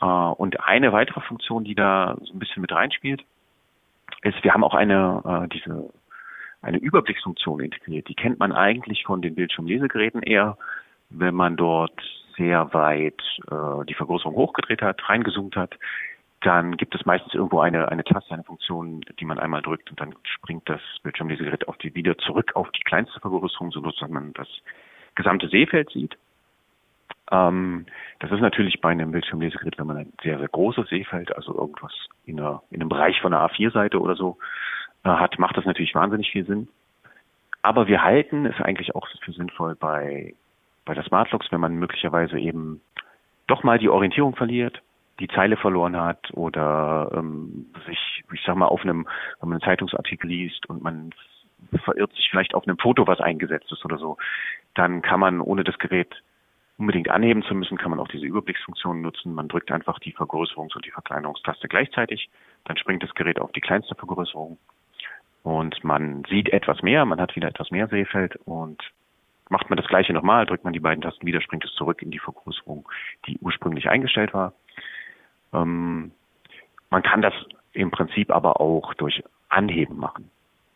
Äh, 0.00 0.04
und 0.04 0.60
eine 0.64 0.92
weitere 0.92 1.20
Funktion, 1.20 1.64
die 1.64 1.74
da 1.74 2.16
so 2.22 2.32
ein 2.32 2.38
bisschen 2.38 2.62
mit 2.62 2.72
reinspielt, 2.72 3.24
ist, 4.22 4.42
wir 4.42 4.52
haben 4.52 4.64
auch 4.64 4.74
eine, 4.74 5.22
äh, 5.44 5.48
diese, 5.48 5.90
eine 6.62 6.78
Überblicksfunktion 6.78 7.60
integriert. 7.60 8.08
Die 8.08 8.14
kennt 8.14 8.38
man 8.38 8.52
eigentlich 8.52 9.04
von 9.04 9.22
den 9.22 9.34
Bildschirmlesegeräten 9.34 10.22
eher, 10.22 10.58
wenn 11.10 11.34
man 11.34 11.56
dort 11.56 11.98
sehr 12.36 12.72
weit 12.72 13.20
äh, 13.50 13.84
die 13.86 13.94
Vergrößerung 13.94 14.34
hochgedreht 14.34 14.82
hat, 14.82 15.08
reingezoomt 15.08 15.56
hat, 15.56 15.76
dann 16.42 16.76
gibt 16.78 16.94
es 16.94 17.04
meistens 17.04 17.34
irgendwo 17.34 17.60
eine, 17.60 17.88
eine 17.88 18.04
Taste, 18.04 18.32
eine 18.32 18.44
Funktion, 18.44 19.04
die 19.18 19.24
man 19.26 19.38
einmal 19.38 19.60
drückt 19.60 19.90
und 19.90 20.00
dann 20.00 20.14
springt 20.22 20.68
das 20.68 20.80
Bildschirmlesegerät 21.02 21.68
auf 21.68 21.76
die, 21.78 21.94
wieder 21.94 22.16
zurück 22.18 22.52
auf 22.54 22.70
die 22.72 22.82
kleinste 22.82 23.20
Vergrößerung, 23.20 23.70
so 23.72 23.80
dass 23.80 24.00
man 24.08 24.32
das 24.32 24.48
gesamte 25.14 25.48
Sehfeld 25.48 25.90
sieht. 25.90 26.16
Ähm, 27.30 27.86
das 28.18 28.30
ist 28.30 28.40
natürlich 28.40 28.80
bei 28.80 28.90
einem 28.90 29.12
Bildschirmlesegerät, 29.12 29.78
wenn 29.78 29.86
man 29.86 29.96
ein 29.98 30.12
sehr, 30.22 30.38
sehr 30.38 30.48
großes 30.48 30.88
Sehfeld, 30.88 31.34
also 31.34 31.56
irgendwas 31.56 31.92
in, 32.26 32.40
einer, 32.40 32.62
in 32.70 32.80
einem 32.80 32.88
Bereich 32.88 33.20
von 33.20 33.32
einer 33.32 33.48
A4-Seite 33.48 34.00
oder 34.00 34.16
so 34.16 34.38
äh, 35.04 35.08
hat, 35.08 35.38
macht 35.38 35.56
das 35.56 35.64
natürlich 35.64 35.94
wahnsinnig 35.94 36.30
viel 36.30 36.44
Sinn. 36.44 36.68
Aber 37.62 37.86
wir 37.86 38.02
halten 38.02 38.46
es 38.46 38.60
eigentlich 38.60 38.94
auch 38.94 39.06
für 39.22 39.32
sinnvoll 39.32 39.76
bei, 39.76 40.34
bei 40.84 40.94
der 40.94 41.04
Smartlocks, 41.04 41.52
wenn 41.52 41.60
man 41.60 41.76
möglicherweise 41.76 42.38
eben 42.38 42.80
doch 43.46 43.62
mal 43.62 43.78
die 43.78 43.88
Orientierung 43.88 44.34
verliert, 44.34 44.80
die 45.18 45.28
Zeile 45.28 45.56
verloren 45.56 46.00
hat 46.00 46.30
oder 46.32 47.10
ähm, 47.14 47.66
sich, 47.86 48.24
ich 48.32 48.42
sag 48.46 48.56
mal, 48.56 48.66
auf 48.66 48.82
einem, 48.82 49.06
wenn 49.40 49.48
man 49.50 49.60
einen 49.60 49.68
Zeitungsartikel 49.68 50.28
liest 50.28 50.66
und 50.70 50.82
man 50.82 51.10
verirrt 51.84 52.12
sich 52.14 52.28
vielleicht 52.30 52.54
auf 52.54 52.66
einem 52.66 52.78
Foto, 52.78 53.06
was 53.06 53.20
eingesetzt 53.20 53.70
ist 53.70 53.84
oder 53.84 53.98
so, 53.98 54.16
dann 54.74 55.02
kann 55.02 55.20
man 55.20 55.40
ohne 55.40 55.62
das 55.62 55.78
Gerät 55.78 56.22
unbedingt 56.80 57.10
anheben 57.10 57.42
zu 57.42 57.54
müssen, 57.54 57.78
kann 57.78 57.90
man 57.90 58.00
auch 58.00 58.08
diese 58.08 58.26
Überblicksfunktion 58.26 59.02
nutzen. 59.02 59.34
Man 59.34 59.48
drückt 59.48 59.70
einfach 59.70 59.98
die 59.98 60.14
Vergrößerungs- 60.14 60.74
und 60.74 60.84
die 60.84 60.90
Verkleinerungstaste 60.90 61.68
gleichzeitig. 61.68 62.28
Dann 62.64 62.76
springt 62.78 63.02
das 63.02 63.14
Gerät 63.14 63.38
auf 63.38 63.52
die 63.52 63.60
kleinste 63.60 63.94
Vergrößerung 63.94 64.58
und 65.42 65.82
man 65.84 66.24
sieht 66.28 66.50
etwas 66.50 66.82
mehr, 66.82 67.04
man 67.04 67.20
hat 67.20 67.36
wieder 67.36 67.48
etwas 67.48 67.70
mehr 67.70 67.88
Sehfeld 67.88 68.36
und 68.44 68.82
macht 69.48 69.70
man 69.70 69.76
das 69.76 69.86
gleiche 69.86 70.12
nochmal, 70.12 70.46
drückt 70.46 70.64
man 70.64 70.72
die 70.72 70.80
beiden 70.80 71.02
Tasten 71.02 71.26
wieder, 71.26 71.40
springt 71.40 71.64
es 71.64 71.74
zurück 71.74 72.02
in 72.02 72.10
die 72.10 72.18
Vergrößerung, 72.18 72.88
die 73.26 73.38
ursprünglich 73.40 73.88
eingestellt 73.88 74.34
war. 74.34 74.52
Ähm, 75.52 76.12
man 76.90 77.02
kann 77.02 77.22
das 77.22 77.34
im 77.72 77.90
Prinzip 77.90 78.30
aber 78.30 78.60
auch 78.60 78.94
durch 78.94 79.22
Anheben 79.48 79.96
machen. 79.96 80.30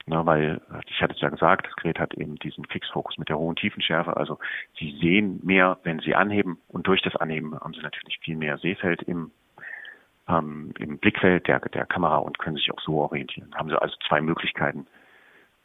Ne, 0.07 0.27
weil, 0.27 0.61
ich 0.87 1.01
hatte 1.01 1.15
es 1.15 1.21
ja 1.23 1.31
gesagt, 1.31 1.67
das 1.67 1.77
Gerät 1.77 1.99
hat 1.99 2.13
eben 2.15 2.37
diesen 2.37 2.67
Fixfokus 2.67 3.17
mit 3.17 3.31
der 3.31 3.39
hohen 3.39 3.57
Tiefenschärfe. 3.57 4.17
Also 4.17 4.39
Sie 4.79 4.99
sehen 5.01 5.41
mehr, 5.43 5.79
wenn 5.83 6.01
Sie 6.01 6.15
anheben 6.15 6.59
und 6.69 6.87
durch 6.87 7.01
das 7.01 7.17
Anheben 7.17 7.59
haben 7.59 7.73
Sie 7.73 7.81
natürlich 7.81 8.19
viel 8.19 8.37
mehr 8.37 8.59
Sehfeld 8.59 9.01
im, 9.03 9.31
ähm, 10.29 10.75
im 10.79 10.99
Blickfeld 10.99 11.49
der, 11.49 11.61
der 11.61 11.87
Kamera 11.87 12.19
und 12.19 12.39
können 12.39 12.57
sich 12.57 12.71
auch 12.71 12.81
so 12.83 13.01
orientieren. 13.01 13.55
Haben 13.55 13.71
Sie 13.71 13.81
also 13.81 13.95
zwei 14.07 14.21
Möglichkeiten, 14.21 14.87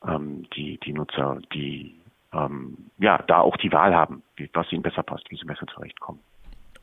ähm, 0.07 0.45
die, 0.55 0.79
die 0.85 0.93
Nutzer, 0.93 1.39
die 1.53 1.99
ähm, 2.31 2.77
ja 2.97 3.17
da 3.27 3.39
auch 3.39 3.57
die 3.57 3.73
Wahl 3.73 3.93
haben, 3.93 4.23
was 4.53 4.71
ihnen 4.71 4.83
besser 4.83 5.03
passt, 5.03 5.29
wie 5.29 5.35
sie 5.35 5.45
besser 5.45 5.67
zurechtkommen. 5.67 6.21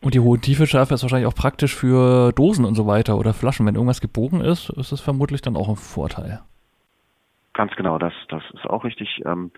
Und 0.02 0.14
die 0.14 0.20
hohe 0.20 0.38
Tiefenschärfe 0.38 0.92
ist 0.92 1.02
wahrscheinlich 1.02 1.26
auch 1.26 1.34
praktisch 1.34 1.74
für 1.74 2.32
Dosen 2.32 2.66
und 2.66 2.74
so 2.74 2.86
weiter 2.86 3.16
oder 3.16 3.32
Flaschen. 3.32 3.64
Wenn 3.64 3.76
irgendwas 3.76 4.02
gebogen 4.02 4.42
ist, 4.42 4.68
ist 4.70 4.92
es 4.92 5.00
vermutlich 5.00 5.40
dann 5.40 5.56
auch 5.56 5.70
ein 5.70 5.76
Vorteil. 5.76 6.40
Ganz 7.56 7.74
genau, 7.74 7.96
das, 7.96 8.12
das 8.28 8.42
ist 8.52 8.66
auch 8.66 8.84
richtig. 8.84 9.22
Ähm, 9.24 9.50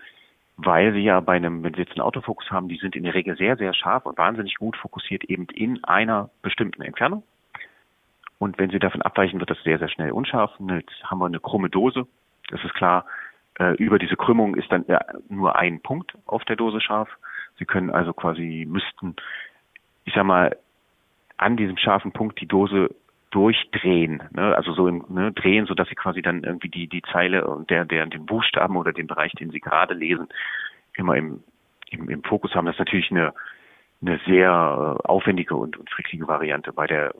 weil 0.55 0.93
sie 0.93 1.01
ja 1.01 1.19
bei 1.19 1.35
einem, 1.35 1.63
wenn 1.63 1.73
sie 1.73 1.81
jetzt 1.81 1.91
einen 1.91 2.01
Autofokus 2.01 2.49
haben, 2.49 2.69
die 2.69 2.77
sind 2.77 2.95
in 2.95 3.03
der 3.03 3.13
Regel 3.13 3.35
sehr, 3.35 3.57
sehr 3.57 3.73
scharf 3.73 4.05
und 4.05 4.17
wahnsinnig 4.17 4.55
gut 4.55 4.77
fokussiert 4.77 5.25
eben 5.25 5.47
in 5.53 5.83
einer 5.83 6.29
bestimmten 6.41 6.81
Entfernung. 6.81 7.23
Und 8.37 8.57
wenn 8.57 8.69
sie 8.69 8.79
davon 8.79 9.01
abweichen, 9.01 9.41
wird 9.41 9.49
das 9.49 9.61
sehr, 9.63 9.79
sehr 9.79 9.89
schnell 9.89 10.11
unscharf. 10.11 10.51
Jetzt 10.59 11.03
haben 11.03 11.19
wir 11.19 11.25
eine 11.25 11.41
krumme 11.41 11.69
Dose. 11.69 12.07
Das 12.47 12.63
ist 12.63 12.73
klar. 12.73 13.05
Äh, 13.59 13.73
über 13.73 13.99
diese 13.99 14.15
Krümmung 14.15 14.55
ist 14.55 14.71
dann 14.71 14.85
ja, 14.87 15.01
nur 15.27 15.57
ein 15.57 15.81
Punkt 15.81 16.13
auf 16.25 16.45
der 16.45 16.55
Dose 16.55 16.79
scharf. 16.79 17.09
Sie 17.57 17.65
können 17.65 17.89
also 17.89 18.13
quasi, 18.13 18.65
müssten, 18.65 19.17
ich 20.05 20.13
sag 20.13 20.23
mal, 20.23 20.55
an 21.35 21.57
diesem 21.57 21.75
scharfen 21.75 22.13
Punkt 22.13 22.39
die 22.39 22.47
Dose 22.47 22.95
durchdrehen, 23.31 24.23
ne? 24.31 24.55
also 24.55 24.73
so 24.73 24.87
im 24.87 25.05
ne, 25.09 25.31
drehen, 25.31 25.65
so 25.65 25.73
dass 25.73 25.87
sie 25.87 25.95
quasi 25.95 26.21
dann 26.21 26.43
irgendwie 26.43 26.69
die 26.69 26.87
die 26.87 27.01
Zeile 27.03 27.47
und 27.47 27.69
der 27.69 27.85
der 27.85 28.05
den 28.07 28.25
Buchstaben 28.25 28.75
oder 28.75 28.91
den 28.91 29.07
Bereich, 29.07 29.31
den 29.33 29.51
sie 29.51 29.59
gerade 29.59 29.93
lesen, 29.93 30.27
immer 30.95 31.15
im, 31.15 31.43
im 31.89 32.09
im 32.09 32.23
Fokus 32.23 32.55
haben. 32.55 32.65
Das 32.65 32.75
ist 32.75 32.79
natürlich 32.79 33.11
eine 33.11 33.33
eine 34.01 34.19
sehr 34.25 34.49
äh, 34.49 35.07
aufwendige 35.07 35.55
und, 35.55 35.77
und 35.77 35.89
fricklige 35.91 36.27
Variante 36.27 36.73
bei 36.73 36.87
der 36.87 37.13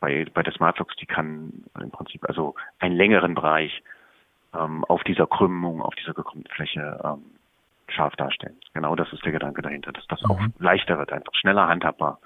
bei 0.00 0.26
bei 0.32 0.42
der 0.42 0.52
Smartlocks, 0.52 0.94
die 0.96 1.06
kann 1.06 1.64
im 1.80 1.90
Prinzip 1.90 2.24
also 2.28 2.54
einen 2.78 2.94
längeren 2.94 3.34
Bereich 3.34 3.82
ähm, 4.54 4.84
auf 4.84 5.02
dieser 5.04 5.26
Krümmung, 5.26 5.82
auf 5.82 5.94
dieser 5.96 6.14
gekrümmten 6.14 6.52
Fläche 6.54 7.00
ähm, 7.02 7.24
scharf 7.88 8.14
darstellen. 8.16 8.56
Genau 8.74 8.94
das 8.94 9.12
ist 9.12 9.24
der 9.24 9.32
Gedanke 9.32 9.62
dahinter, 9.62 9.92
dass 9.92 10.06
das 10.06 10.22
mhm. 10.22 10.30
auch 10.30 10.40
leichter 10.58 10.98
wird, 10.98 11.12
einfach 11.12 11.34
schneller 11.34 11.66
handhabbar 11.66 12.20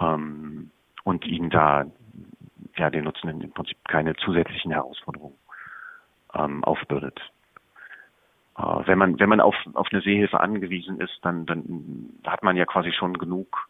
ähm, 0.00 0.70
und 1.04 1.24
ihnen 1.26 1.50
da 1.50 1.86
ja 2.76 2.90
den 2.90 3.04
Nutzenden 3.04 3.40
im 3.40 3.52
Prinzip 3.52 3.78
keine 3.86 4.16
zusätzlichen 4.16 4.72
Herausforderungen 4.72 5.36
ähm, 6.34 6.64
aufbürdet. 6.64 7.20
Äh, 8.58 8.62
wenn 8.62 8.98
man 8.98 9.18
wenn 9.20 9.28
man 9.28 9.40
auf 9.40 9.54
auf 9.74 9.88
eine 9.92 10.02
Sehhilfe 10.02 10.40
angewiesen 10.40 11.00
ist, 11.00 11.18
dann 11.22 11.46
dann 11.46 12.10
hat 12.26 12.42
man 12.42 12.56
ja 12.56 12.64
quasi 12.64 12.92
schon 12.92 13.16
genug 13.16 13.68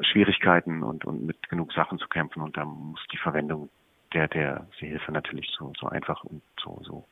Schwierigkeiten 0.00 0.82
und 0.82 1.04
und 1.04 1.24
mit 1.24 1.48
genug 1.48 1.72
Sachen 1.72 1.98
zu 1.98 2.08
kämpfen 2.08 2.42
und 2.42 2.56
da 2.56 2.64
muss 2.64 3.00
die 3.12 3.18
Verwendung 3.18 3.68
der 4.12 4.28
der 4.28 4.66
Sehhilfe 4.80 5.12
natürlich 5.12 5.50
so 5.56 5.72
so 5.78 5.86
einfach 5.88 6.24
und 6.24 6.42
so 6.60 6.80
so 6.82 7.04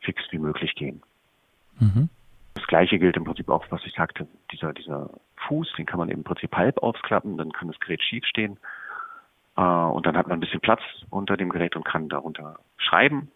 fix 0.00 0.22
wie 0.30 0.38
möglich 0.38 0.74
gehen. 0.74 1.02
Mhm. 1.78 2.08
Gleiche 2.68 2.98
gilt 2.98 3.16
im 3.16 3.24
Prinzip 3.24 3.48
auch, 3.48 3.64
was 3.70 3.84
ich 3.84 3.94
sagte, 3.94 4.28
dieser 4.52 4.72
dieser 4.72 5.10
Fuß, 5.48 5.72
den 5.76 5.86
kann 5.86 5.98
man 5.98 6.10
im 6.10 6.22
Prinzip 6.22 6.54
halb 6.54 6.78
aufklappen, 6.78 7.36
dann 7.36 7.50
kann 7.50 7.68
das 7.68 7.80
Gerät 7.80 8.02
schief 8.02 8.24
stehen 8.26 8.58
äh, 9.56 9.60
und 9.60 10.06
dann 10.06 10.16
hat 10.16 10.28
man 10.28 10.36
ein 10.36 10.40
bisschen 10.40 10.60
Platz 10.60 10.82
unter 11.10 11.36
dem 11.36 11.48
Gerät 11.48 11.74
und 11.74 11.84
kann 11.84 12.08
darunter 12.08 12.60
schreiben. 12.76 13.30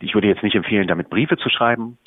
Ich 0.00 0.14
würde 0.14 0.26
jetzt 0.26 0.42
nicht 0.42 0.56
empfehlen, 0.56 0.88
damit 0.88 1.10
Briefe 1.10 1.36
zu 1.36 1.48
schreiben, 1.48 1.98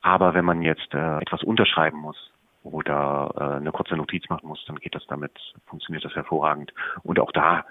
aber 0.00 0.34
wenn 0.34 0.44
man 0.44 0.62
jetzt 0.62 0.94
äh, 0.94 1.18
etwas 1.18 1.42
unterschreiben 1.42 1.98
muss 1.98 2.30
oder 2.62 3.32
äh, 3.36 3.56
eine 3.56 3.72
kurze 3.72 3.96
Notiz 3.96 4.28
machen 4.28 4.48
muss, 4.48 4.64
dann 4.66 4.76
geht 4.76 4.94
das 4.94 5.06
damit, 5.06 5.32
funktioniert 5.66 6.04
das 6.04 6.14
hervorragend. 6.14 6.72
Und 7.02 7.18
auch 7.18 7.32
da 7.32 7.64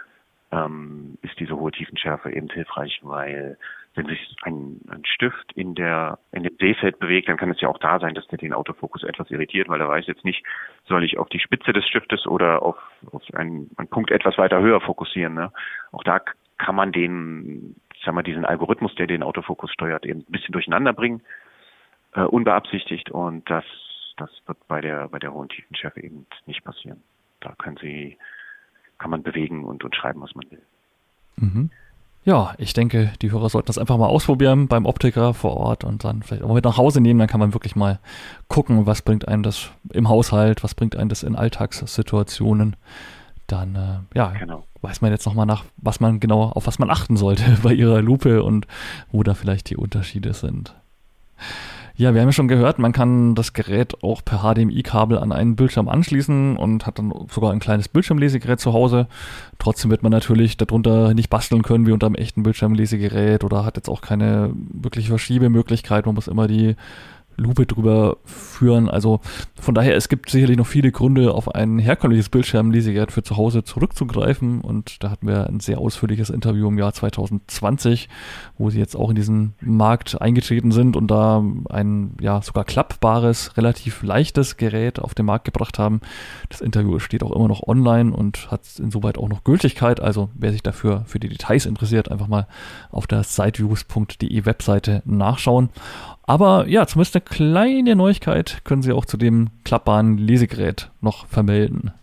ähm, 0.51 1.17
ist 1.21 1.39
diese 1.39 1.55
hohe 1.55 1.71
Tiefenschärfe 1.71 2.31
eben 2.31 2.49
hilfreich, 2.49 2.99
weil 3.03 3.57
wenn 3.95 4.07
sich 4.07 4.35
ein, 4.43 4.81
ein 4.89 5.05
Stift 5.05 5.53
in 5.53 5.75
der 5.75 6.19
in 6.31 6.43
dem 6.43 6.55
Sehfeld 6.57 6.99
bewegt, 6.99 7.29
dann 7.29 7.37
kann 7.37 7.51
es 7.51 7.61
ja 7.61 7.69
auch 7.69 7.77
da 7.77 7.99
sein, 7.99 8.13
dass 8.13 8.27
der 8.27 8.37
den 8.37 8.53
Autofokus 8.53 9.03
etwas 9.03 9.31
irritiert, 9.31 9.69
weil 9.69 9.81
er 9.81 9.89
weiß 9.89 10.05
jetzt 10.07 10.25
nicht, 10.25 10.43
soll 10.85 11.03
ich 11.03 11.17
auf 11.17 11.29
die 11.29 11.39
Spitze 11.39 11.73
des 11.73 11.85
Stiftes 11.87 12.27
oder 12.27 12.61
auf, 12.61 12.77
auf 13.11 13.23
einen, 13.33 13.71
einen 13.77 13.87
Punkt 13.87 14.11
etwas 14.11 14.37
weiter 14.37 14.61
höher 14.61 14.81
fokussieren. 14.81 15.33
Ne? 15.33 15.51
Auch 15.91 16.03
da 16.03 16.19
kann 16.57 16.75
man 16.75 16.91
den, 16.91 17.75
sagen 18.03 18.17
wir, 18.17 18.23
diesen 18.23 18.45
Algorithmus, 18.45 18.93
der 18.95 19.07
den 19.07 19.23
Autofokus 19.23 19.71
steuert, 19.71 20.05
eben 20.05 20.21
ein 20.21 20.31
bisschen 20.31 20.53
durcheinander 20.53 20.93
bringen, 20.93 21.21
äh, 22.13 22.21
unbeabsichtigt 22.21 23.11
und 23.11 23.49
das 23.49 23.65
das 24.17 24.29
wird 24.45 24.57
bei 24.69 24.79
der 24.79 25.09
bei 25.09 25.19
der 25.19 25.33
hohen 25.33 25.49
Tiefenschärfe 25.49 26.01
eben 26.01 26.25
nicht 26.45 26.63
passieren. 26.63 27.03
Da 27.41 27.53
können 27.57 27.77
Sie 27.77 28.17
kann 28.97 29.11
man 29.11 29.23
bewegen 29.23 29.65
und, 29.65 29.83
und 29.83 29.93
schreiben, 29.93 30.21
was 30.21 30.33
man 30.35 30.49
will. 30.49 30.61
Mhm. 31.35 31.69
Ja, 32.25 32.55
ich 32.57 32.73
denke, 32.73 33.13
die 33.21 33.31
Hörer 33.31 33.49
sollten 33.49 33.67
das 33.67 33.77
einfach 33.77 33.97
mal 33.97 34.07
ausprobieren 34.07 34.67
beim 34.67 34.87
Optiker 34.87 35.35
vor 35.35 35.57
Ort 35.57 35.83
und 35.83 36.03
dann 36.03 36.23
vielleicht 36.23 36.43
auch 36.43 36.53
mit 36.55 36.65
nach 36.65 36.77
Hause 36.77 36.99
nehmen. 36.99 37.19
Dann 37.19 37.27
kann 37.27 37.39
man 37.39 37.53
wirklich 37.53 37.75
mal 37.75 37.99
gucken, 38.47 38.87
was 38.87 39.03
bringt 39.03 39.27
einen 39.27 39.43
das 39.43 39.69
im 39.93 40.09
Haushalt, 40.09 40.63
was 40.63 40.73
bringt 40.73 40.95
einen 40.95 41.09
das 41.09 41.21
in 41.21 41.35
Alltagssituationen. 41.35 42.75
Dann, 43.45 43.75
äh, 43.75 44.17
ja, 44.17 44.29
genau. 44.29 44.65
weiß 44.81 45.01
man 45.01 45.11
jetzt 45.11 45.27
nochmal 45.27 45.45
nach, 45.45 45.65
was 45.77 45.99
man 45.99 46.19
genau, 46.19 46.45
auf 46.45 46.65
was 46.65 46.79
man 46.79 46.89
achten 46.89 47.15
sollte 47.15 47.43
bei 47.63 47.73
ihrer 47.73 48.01
Lupe 48.01 48.41
und 48.41 48.65
wo 49.11 49.21
da 49.21 49.35
vielleicht 49.35 49.69
die 49.69 49.77
Unterschiede 49.77 50.33
sind. 50.33 50.73
Ja, 51.97 52.13
wir 52.13 52.19
haben 52.19 52.27
ja 52.27 52.33
schon 52.33 52.49
gehört, 52.49 52.77
man 52.77 52.91
kann 52.91 53.35
das 53.35 53.53
Gerät 53.53 54.03
auch 54.03 54.21
per 54.23 54.39
HDMI-Kabel 54.39 55.17
an 55.17 55.31
einen 55.31 55.55
Bildschirm 55.55 55.87
anschließen 55.87 56.57
und 56.57 56.85
hat 56.85 56.99
dann 56.99 57.13
sogar 57.31 57.53
ein 57.53 57.59
kleines 57.59 57.87
Bildschirmlesegerät 57.87 58.59
zu 58.59 58.73
Hause. 58.73 59.07
Trotzdem 59.59 59.91
wird 59.91 60.03
man 60.03 60.11
natürlich 60.11 60.57
darunter 60.57 61.13
nicht 61.13 61.29
basteln 61.29 61.63
können 61.63 61.87
wie 61.87 61.93
unter 61.93 62.07
einem 62.07 62.15
echten 62.15 62.43
Bildschirmlesegerät 62.43 63.45
oder 63.45 63.63
hat 63.63 63.77
jetzt 63.77 63.87
auch 63.87 64.01
keine 64.01 64.51
wirkliche 64.73 65.07
Verschiebemöglichkeit. 65.07 66.05
Man 66.05 66.15
muss 66.15 66.27
immer 66.27 66.49
die 66.49 66.75
Lupe 67.37 67.65
drüber 67.65 68.17
führen. 68.25 68.89
Also 68.89 69.19
von 69.59 69.75
daher, 69.75 69.95
es 69.95 70.09
gibt 70.09 70.29
sicherlich 70.29 70.57
noch 70.57 70.67
viele 70.67 70.91
Gründe, 70.91 71.33
auf 71.33 71.53
ein 71.53 71.79
herkömmliches 71.79 72.29
Bildschirmlesegerät 72.29 73.11
für 73.11 73.23
zu 73.23 73.37
Hause 73.37 73.63
zurückzugreifen. 73.63 74.61
Und 74.61 75.03
da 75.03 75.09
hatten 75.09 75.27
wir 75.27 75.47
ein 75.47 75.59
sehr 75.59 75.79
ausführliches 75.79 76.29
Interview 76.29 76.67
im 76.67 76.77
Jahr 76.77 76.93
2020, 76.93 78.09
wo 78.57 78.69
sie 78.69 78.79
jetzt 78.79 78.95
auch 78.95 79.09
in 79.09 79.15
diesen 79.15 79.53
Markt 79.61 80.21
eingetreten 80.21 80.71
sind 80.71 80.95
und 80.95 81.07
da 81.07 81.43
ein 81.69 82.11
ja 82.21 82.41
sogar 82.41 82.63
klappbares, 82.63 83.57
relativ 83.57 84.03
leichtes 84.03 84.57
Gerät 84.57 84.99
auf 84.99 85.13
den 85.13 85.25
Markt 85.25 85.45
gebracht 85.45 85.79
haben. 85.79 86.01
Das 86.49 86.61
Interview 86.61 86.99
steht 86.99 87.23
auch 87.23 87.31
immer 87.31 87.47
noch 87.47 87.67
online 87.67 88.13
und 88.13 88.51
hat 88.51 88.61
insoweit 88.79 89.17
auch 89.17 89.29
noch 89.29 89.43
Gültigkeit. 89.43 89.99
Also 89.99 90.29
wer 90.35 90.51
sich 90.51 90.63
dafür 90.63 91.03
für 91.05 91.19
die 91.19 91.29
Details 91.29 91.65
interessiert, 91.65 92.11
einfach 92.11 92.27
mal 92.27 92.47
auf 92.91 93.07
der 93.07 93.23
siteviews.de 93.23 94.45
Webseite 94.45 95.01
nachschauen. 95.05 95.69
Aber 96.27 96.65
ja, 96.67 96.85
zumindest 96.87 97.15
eine 97.15 97.23
kleine 97.23 97.95
Neuigkeit 97.95 98.61
können 98.65 98.81
Sie 98.81 98.93
auch 98.93 99.05
zu 99.05 99.17
dem 99.17 99.49
klappbaren 99.63 100.17
Lesegerät 100.17 100.91
noch 101.01 101.27
vermelden. 101.27 101.93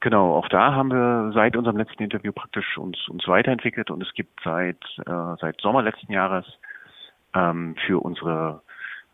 Genau, 0.00 0.36
auch 0.36 0.48
da 0.48 0.72
haben 0.72 0.90
wir 0.90 1.32
seit 1.34 1.56
unserem 1.56 1.78
letzten 1.78 2.04
Interview 2.04 2.32
praktisch 2.32 2.78
uns, 2.78 3.08
uns 3.08 3.26
weiterentwickelt 3.26 3.90
und 3.90 4.02
es 4.02 4.12
gibt 4.14 4.40
seit, 4.44 4.78
äh, 5.04 5.36
seit 5.40 5.60
Sommer 5.60 5.82
letzten 5.82 6.12
Jahres 6.12 6.46
ähm, 7.34 7.74
für 7.86 7.98
unsere, 7.98 8.62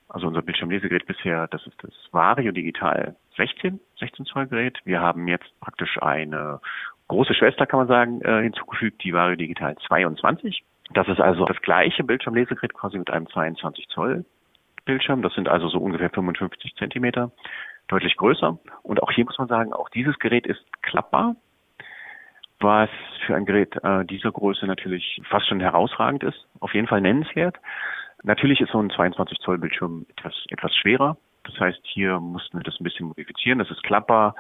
also 0.09 0.27
unser 0.27 0.43
Bildschirmlesegerät 0.43 1.07
bisher, 1.07 1.47
das 1.49 1.67
ist 1.67 1.83
das 1.83 1.93
Vario 2.11 2.53
Digital 2.53 3.17
16, 3.39 3.81
16 4.01 4.27
Zoll 4.27 4.49
Gerät. 4.49 4.81
Wir 4.85 5.01
haben 5.01 5.29
jetzt 5.29 5.49
praktisch 5.61 5.97
eine 6.03 6.61
große 7.09 7.33
Schwester, 7.33 7.65
kann 7.65 7.79
man 7.79 7.89
sagen, 7.89 8.21
äh, 8.21 8.43
hinzugefügt, 8.43 9.03
die 9.03 9.15
Vario 9.15 9.37
Digital 9.37 9.77
22. 9.87 10.63
Das 10.95 11.09
ist 11.09 11.21
also 11.21 11.45
das 11.45 11.61
gleiche 11.63 12.05
Bildschirmlesegerät 12.05 12.75
quasi 12.75 12.99
mit 12.99 13.11
einem 13.11 13.29
22 13.29 13.89
Zoll 13.89 14.25
Bildschirm. 14.85 15.23
Das 15.23 15.35
sind 15.35 15.49
also 15.49 15.69
so 15.69 15.79
ungefähr 15.79 16.11
55 16.11 16.75
Zentimeter, 16.77 17.31
deutlich 17.89 18.17
größer. 18.17 18.59
Und 18.83 19.03
auch 19.03 19.11
hier 19.11 19.25
muss 19.25 19.39
man 19.39 19.49
sagen, 19.49 19.73
auch 19.73 19.89
dieses 19.91 20.19
Gerät 20.19 20.47
ist 20.47 20.65
klappbar, 20.83 21.37
was 22.61 22.91
für 23.27 23.35
ein 23.37 23.47
Gerät 23.47 23.77
äh, 23.83 24.05
dieser 24.05 24.33
Größe 24.33 24.67
natürlich 24.67 25.21
fast 25.29 25.49
schon 25.49 25.61
herausragend 25.61 26.25
ist. 26.25 26.47
Auf 26.61 26.75
jeden 26.75 26.89
Fall 26.89 27.01
nennenswert. 27.01 27.57
Natürlich 28.23 28.61
ist 28.61 28.73
so 28.73 28.81
ein 28.81 28.91
22 28.91 29.39
Zoll 29.39 29.59
Bildschirm 29.59 30.07
etwas, 30.17 30.35
etwas 30.49 30.75
schwerer. 30.77 31.17
Das 31.45 31.59
heißt, 31.59 31.81
hier 31.83 32.21
mussten 32.21 32.59
wir 32.59 32.65
das 32.65 32.79
ein 32.79 32.85
bisschen 32.85 33.07
modifizieren. 33.07 33.59
Das 33.59 33.71
ist 33.71 33.83
klappbar 33.83 34.35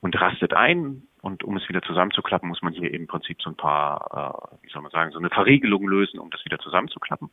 und 0.00 0.20
rastet 0.20 0.54
ein. 0.54 1.02
Und 1.22 1.42
um 1.42 1.56
es 1.56 1.68
wieder 1.68 1.82
zusammenzuklappen, 1.82 2.48
muss 2.48 2.62
man 2.62 2.72
hier 2.72 2.92
im 2.94 3.06
Prinzip 3.08 3.42
so 3.42 3.50
ein 3.50 3.56
paar, 3.56 4.50
äh, 4.60 4.64
wie 4.64 4.70
soll 4.70 4.82
man 4.82 4.92
sagen, 4.92 5.10
so 5.10 5.18
eine 5.18 5.30
Verriegelung 5.30 5.88
lösen, 5.88 6.20
um 6.20 6.30
das 6.30 6.44
wieder 6.44 6.58
zusammenzuklappen. 6.58 7.30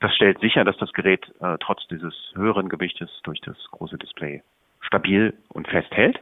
Das 0.00 0.14
stellt 0.14 0.40
sicher, 0.40 0.64
dass 0.64 0.76
das 0.76 0.92
Gerät 0.92 1.32
äh, 1.40 1.56
trotz 1.60 1.86
dieses 1.88 2.14
höheren 2.34 2.68
Gewichtes 2.68 3.08
durch 3.22 3.40
das 3.40 3.56
große 3.70 3.96
Display 3.96 4.42
stabil 4.80 5.34
und 5.48 5.68
fest 5.68 5.90
hält. 5.92 6.20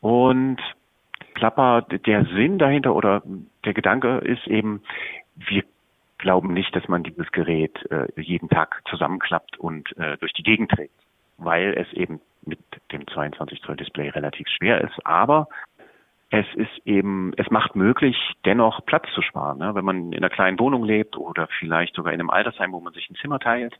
Und 0.00 0.58
Klapper, 1.34 1.82
der 1.82 2.24
Sinn 2.26 2.58
dahinter 2.58 2.94
oder 2.94 3.22
der 3.64 3.72
Gedanke 3.72 4.18
ist 4.18 4.46
eben, 4.46 4.82
wir 5.36 5.64
glauben 6.18 6.52
nicht, 6.52 6.74
dass 6.74 6.88
man 6.88 7.04
dieses 7.04 7.30
Gerät 7.32 7.78
äh, 7.90 8.08
jeden 8.20 8.48
Tag 8.48 8.82
zusammenklappt 8.90 9.56
und 9.58 9.96
äh, 9.96 10.18
durch 10.18 10.32
die 10.32 10.42
Gegend 10.42 10.70
trägt, 10.70 10.94
weil 11.38 11.74
es 11.74 11.92
eben 11.92 12.20
dem 12.92 13.06
22 13.06 13.62
Zoll 13.62 13.76
Display 13.76 14.08
relativ 14.10 14.48
schwer 14.48 14.80
ist. 14.80 15.04
Aber 15.04 15.48
es 16.30 16.46
ist 16.54 16.86
eben, 16.86 17.32
es 17.36 17.50
macht 17.50 17.74
möglich, 17.74 18.16
dennoch 18.44 18.84
Platz 18.84 19.06
zu 19.14 19.22
sparen. 19.22 19.58
Ne? 19.58 19.74
Wenn 19.74 19.84
man 19.84 20.12
in 20.12 20.18
einer 20.18 20.28
kleinen 20.28 20.58
Wohnung 20.58 20.84
lebt 20.84 21.16
oder 21.16 21.48
vielleicht 21.58 21.94
sogar 21.94 22.12
in 22.12 22.20
einem 22.20 22.30
Altersheim, 22.30 22.72
wo 22.72 22.80
man 22.80 22.92
sich 22.92 23.08
ein 23.08 23.16
Zimmer 23.16 23.38
teilt, 23.38 23.74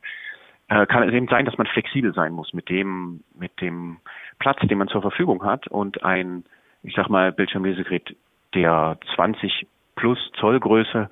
äh, 0.68 0.86
kann 0.86 1.06
es 1.06 1.12
eben 1.12 1.28
sein, 1.28 1.44
dass 1.44 1.58
man 1.58 1.66
flexibel 1.66 2.14
sein 2.14 2.32
muss 2.32 2.54
mit 2.54 2.68
dem, 2.70 3.22
mit 3.38 3.60
dem 3.60 3.98
Platz, 4.38 4.58
den 4.62 4.78
man 4.78 4.88
zur 4.88 5.02
Verfügung 5.02 5.44
hat 5.44 5.66
und 5.68 6.02
ein, 6.04 6.44
ich 6.82 6.94
sag 6.94 7.08
mal, 7.10 7.32
Bildschirmlesegerät 7.32 8.16
der 8.54 8.98
20 9.14 9.66
plus 9.96 10.18
Zollgröße 10.38 11.10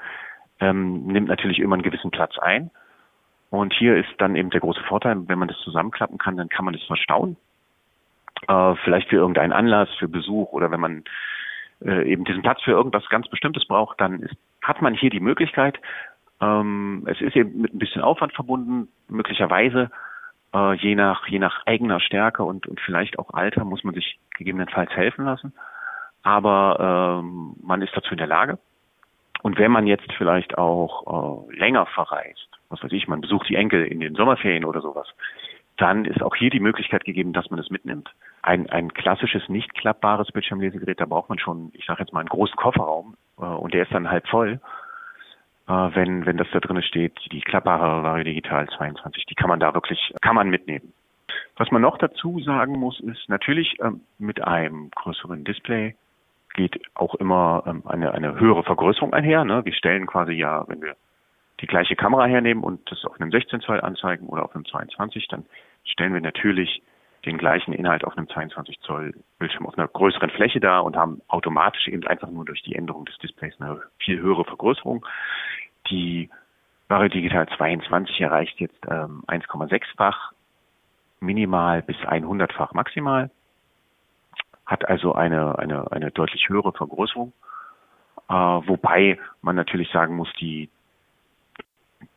ähm, 0.61 1.07
nimmt 1.07 1.29
natürlich 1.29 1.59
immer 1.59 1.75
einen 1.75 1.83
gewissen 1.83 2.11
Platz 2.11 2.39
ein. 2.39 2.71
Und 3.51 3.75
hier 3.75 3.97
ist 3.97 4.09
dann 4.19 4.37
eben 4.37 4.51
der 4.51 4.61
große 4.61 4.83
Vorteil, 4.85 5.29
wenn 5.29 5.39
man 5.39 5.49
das 5.49 5.59
zusammenklappen 5.59 6.19
kann, 6.19 6.37
dann 6.37 6.49
kann 6.49 6.65
man 6.65 6.75
das 6.75 6.83
verstauen 6.85 7.37
äh, 8.49 8.75
vielleicht 8.85 9.09
für 9.09 9.17
irgendeinen 9.17 9.53
Anlass, 9.53 9.89
für 9.99 10.09
Besuch 10.09 10.53
oder 10.53 10.71
wenn 10.71 10.81
man 10.81 11.05
äh, 11.85 12.11
eben 12.11 12.25
diesen 12.25 12.43
Platz 12.43 12.63
für 12.63 12.73
irgendwas 12.73 13.09
ganz 13.09 13.29
Bestimmtes 13.29 13.67
braucht, 13.67 14.01
dann 14.01 14.21
ist, 14.21 14.37
hat 14.63 14.83
man 14.83 14.95
hier 14.95 15.11
die 15.11 15.21
Möglichkeit. 15.21 15.79
Ähm, 16.41 17.07
es 17.07 17.21
ist 17.21 17.37
eben 17.37 17.61
mit 17.61 17.75
ein 17.75 17.79
bisschen 17.79 18.03
Aufwand 18.03 18.35
verbunden, 18.35 18.89
möglicherweise 19.09 19.91
äh, 20.55 20.75
je 20.75 20.95
nach 20.95 21.27
je 21.27 21.39
nach 21.39 21.67
eigener 21.67 22.01
Stärke 22.01 22.45
und 22.45 22.67
und 22.67 22.81
vielleicht 22.81 23.19
auch 23.19 23.33
Alter 23.33 23.65
muss 23.65 23.85
man 23.85 23.95
sich 23.95 24.19
gegebenenfalls 24.37 24.91
helfen 24.91 25.25
lassen, 25.25 25.53
aber 26.23 27.23
ähm, 27.23 27.57
man 27.63 27.83
ist 27.83 27.97
dazu 27.97 28.13
in 28.13 28.19
der 28.19 28.27
Lage. 28.27 28.59
Und 29.43 29.59
wenn 29.59 29.71
man 29.71 29.87
jetzt 29.87 30.11
vielleicht 30.15 30.59
auch 30.59 31.47
äh, 31.51 31.57
länger 31.57 31.87
verreist, 31.87 32.49
was 32.69 32.83
weiß 32.83 32.93
ich, 32.93 33.07
man 33.07 33.21
besucht 33.21 33.49
die 33.49 33.55
Enkel 33.55 33.85
in 33.85 34.01
den 34.01 34.15
Sommerferien 34.15 34.65
oder 34.65 34.81
sowas, 34.81 35.09
dann 35.77 36.05
ist 36.05 36.23
auch 36.23 36.35
hier 36.35 36.51
die 36.51 36.61
Möglichkeit 36.61 37.05
gegeben, 37.05 37.33
dass 37.33 37.51
man 37.51 37.61
es 37.61 37.71
mitnimmt. 37.71 38.11
Ein, 38.43 38.71
ein 38.71 38.93
klassisches, 38.95 39.49
nicht 39.49 39.75
klappbares 39.75 40.33
Bildschirmlesegerät, 40.33 41.01
da 41.01 41.07
braucht 41.07 41.29
man 41.29 41.39
schon, 41.39 41.71
ich 41.75 41.85
sage 41.85 42.01
jetzt 42.01 42.13
mal, 42.13 42.21
einen 42.21 42.29
großen 42.29 42.57
Kofferraum 42.57 43.17
äh, 43.39 43.45
und 43.45 43.75
der 43.75 43.83
ist 43.83 43.93
dann 43.93 44.11
halb 44.11 44.27
voll. 44.29 44.61
Äh, 45.69 45.73
wenn, 45.73 46.25
wenn 46.27 46.37
das 46.37 46.49
da 46.53 46.61
drin 46.61 46.83
steht, 46.83 47.19
die 47.33 47.41
klappbare 47.41 48.03
Vario 48.03 48.25
Digital 48.25 48.69
22, 48.69 49.27
die 49.27 49.35
kann 49.35 49.49
man 49.49 49.61
da 49.61 49.75
wirklich, 49.75 50.15
kann 50.23 50.37
man 50.37 50.49
mitnehmen. 50.49 50.93
Was 51.57 51.71
man 51.71 51.83
noch 51.83 51.99
dazu 51.99 52.39
sagen 52.41 52.79
muss, 52.79 53.01
ist 53.01 53.29
natürlich 53.29 53.77
ähm, 53.81 54.01
mit 54.19 54.43
einem 54.43 54.91
größeren 54.91 55.45
Display 55.45 55.95
geht 56.55 56.81
auch 56.95 57.15
immer 57.17 57.65
ähm, 57.67 57.83
eine, 57.87 58.13
eine 58.13 58.39
höhere 58.41 58.63
Vergrößerung 58.63 59.13
einher. 59.13 59.45
Ne? 59.45 59.65
Wir 59.65 59.75
stellen 59.75 60.07
quasi 60.07 60.33
ja, 60.33 60.65
wenn 60.69 60.81
wir 60.81 60.97
die 61.61 61.67
gleiche 61.67 61.97
Kamera 61.97 62.27
hernehmen 62.27 62.63
und 62.63 62.91
das 62.91 63.05
auf 63.05 63.19
einem 63.21 63.31
16 63.31 63.61
Zoll 63.61 63.81
anzeigen 63.81 64.27
oder 64.27 64.45
auf 64.45 64.55
einem 64.55 64.65
22, 64.65 65.29
dann 65.29 65.47
stellen 65.85 66.13
wir 66.13 66.21
natürlich 66.21 66.83
den 67.25 67.39
gleichen 67.39 67.73
Inhalt 67.73 68.05
auf 68.05 68.17
einem 68.17 68.29
22 68.29 68.81
Zoll 68.81 69.15
Bildschirm 69.39 69.67
auf 69.67 69.77
einer 69.77 69.89
größeren 69.89 70.31
Fläche 70.31 70.61
dar 70.61 70.85
und 70.85 70.97
haben 70.97 71.21
automatisch 71.29 71.89
eben 71.89 72.07
einfach 72.07 72.31
nur 72.31 72.45
durch 72.45 72.63
die 72.63 72.77
Änderung 72.77 73.05
des 73.05 73.19
Displays 73.19 73.55
eine 73.61 73.83
viel 73.99 74.21
höhere 74.21 74.45
Vergrößerung. 74.45 75.05
Die 75.91 76.31
Vario 76.89 77.09
Digital 77.09 77.49
22 77.57 78.21
erreicht 78.21 78.61
jetzt 78.61 78.79
ähm, 78.89 79.25
1,6-fach 79.27 80.33
minimal 81.21 81.83
bis 81.83 81.97
100-fach 81.97 82.73
maximal, 82.75 83.31
hat 84.65 84.89
also 84.89 85.15
eine, 85.15 85.59
eine, 85.59 85.91
eine 85.91 86.11
deutlich 86.13 86.49
höhere 86.49 86.73
Vergrößerung, 86.73 87.33
äh, 88.29 88.35
wobei 88.35 89.19
man 89.43 89.57
natürlich 89.57 89.91
sagen 89.91 90.15
muss, 90.15 90.33
die 90.39 90.69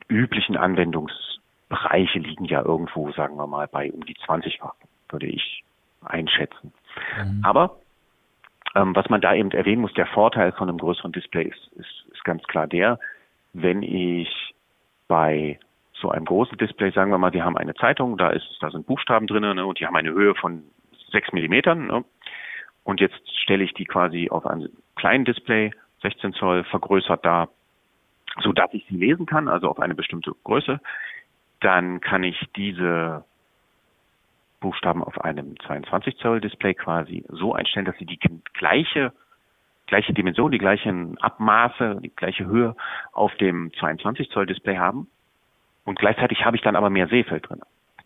üblichen 0.09 0.57
Anwendungsbereiche 0.57 2.19
liegen 2.19 2.45
ja 2.45 2.61
irgendwo, 2.61 3.11
sagen 3.11 3.37
wir 3.37 3.47
mal, 3.47 3.67
bei 3.67 3.91
um 3.91 4.05
die 4.05 4.15
20-fach, 4.15 4.73
würde 5.09 5.27
ich 5.27 5.63
einschätzen. 6.03 6.73
Mhm. 7.17 7.41
Aber 7.43 7.77
ähm, 8.75 8.95
was 8.95 9.09
man 9.09 9.21
da 9.21 9.33
eben 9.33 9.51
erwähnen 9.51 9.81
muss, 9.81 9.93
der 9.93 10.07
Vorteil 10.07 10.51
von 10.51 10.69
einem 10.69 10.77
größeren 10.77 11.11
Display 11.11 11.45
ist, 11.45 11.71
ist, 11.77 12.05
ist 12.11 12.23
ganz 12.23 12.43
klar 12.43 12.67
der, 12.67 12.99
wenn 13.53 13.81
ich 13.83 14.53
bei 15.07 15.59
so 15.93 16.09
einem 16.09 16.25
großen 16.25 16.57
Display, 16.57 16.91
sagen 16.91 17.11
wir 17.11 17.17
mal, 17.17 17.33
wir 17.33 17.43
haben 17.43 17.57
eine 17.57 17.73
Zeitung, 17.73 18.17
da 18.17 18.29
ist, 18.29 18.47
da 18.61 18.69
sind 18.69 18.85
Buchstaben 18.85 19.27
drinnen 19.27 19.55
ne, 19.55 19.65
und 19.65 19.79
die 19.79 19.85
haben 19.85 19.95
eine 19.95 20.11
Höhe 20.11 20.35
von 20.35 20.63
sechs 21.11 21.31
Millimetern. 21.33 21.87
Ne, 21.87 22.05
und 22.83 23.01
jetzt 23.01 23.19
stelle 23.41 23.63
ich 23.63 23.73
die 23.73 23.85
quasi 23.85 24.29
auf 24.29 24.45
einen 24.45 24.69
kleinen 24.95 25.25
Display, 25.25 25.71
16 26.01 26.33
Zoll, 26.33 26.63
vergrößert 26.63 27.25
da 27.25 27.49
so 28.41 28.53
dass 28.53 28.73
ich 28.73 28.85
sie 28.89 28.97
lesen 28.97 29.25
kann, 29.25 29.47
also 29.47 29.69
auf 29.69 29.79
eine 29.79 29.95
bestimmte 29.95 30.31
Größe, 30.43 30.79
dann 31.59 32.01
kann 32.01 32.23
ich 32.23 32.37
diese 32.55 33.23
Buchstaben 34.59 35.03
auf 35.03 35.19
einem 35.21 35.59
22 35.61 36.17
Zoll 36.17 36.41
Display 36.41 36.73
quasi 36.73 37.25
so 37.29 37.53
einstellen, 37.53 37.85
dass 37.85 37.97
sie 37.97 38.05
die 38.05 38.19
gleiche 38.53 39.13
gleiche 39.89 40.13
Dimension, 40.13 40.51
die 40.51 40.59
gleichen 40.59 41.17
Abmaße, 41.17 41.97
die 42.01 42.15
gleiche 42.15 42.45
Höhe 42.45 42.75
auf 43.11 43.35
dem 43.37 43.73
22 43.73 44.29
Zoll 44.29 44.45
Display 44.45 44.77
haben. 44.77 45.07
Und 45.83 45.97
gleichzeitig 45.97 46.45
habe 46.45 46.55
ich 46.55 46.61
dann 46.61 46.75
aber 46.75 46.89
mehr 46.89 47.07
Sehfeld 47.07 47.49
drin. 47.49 47.61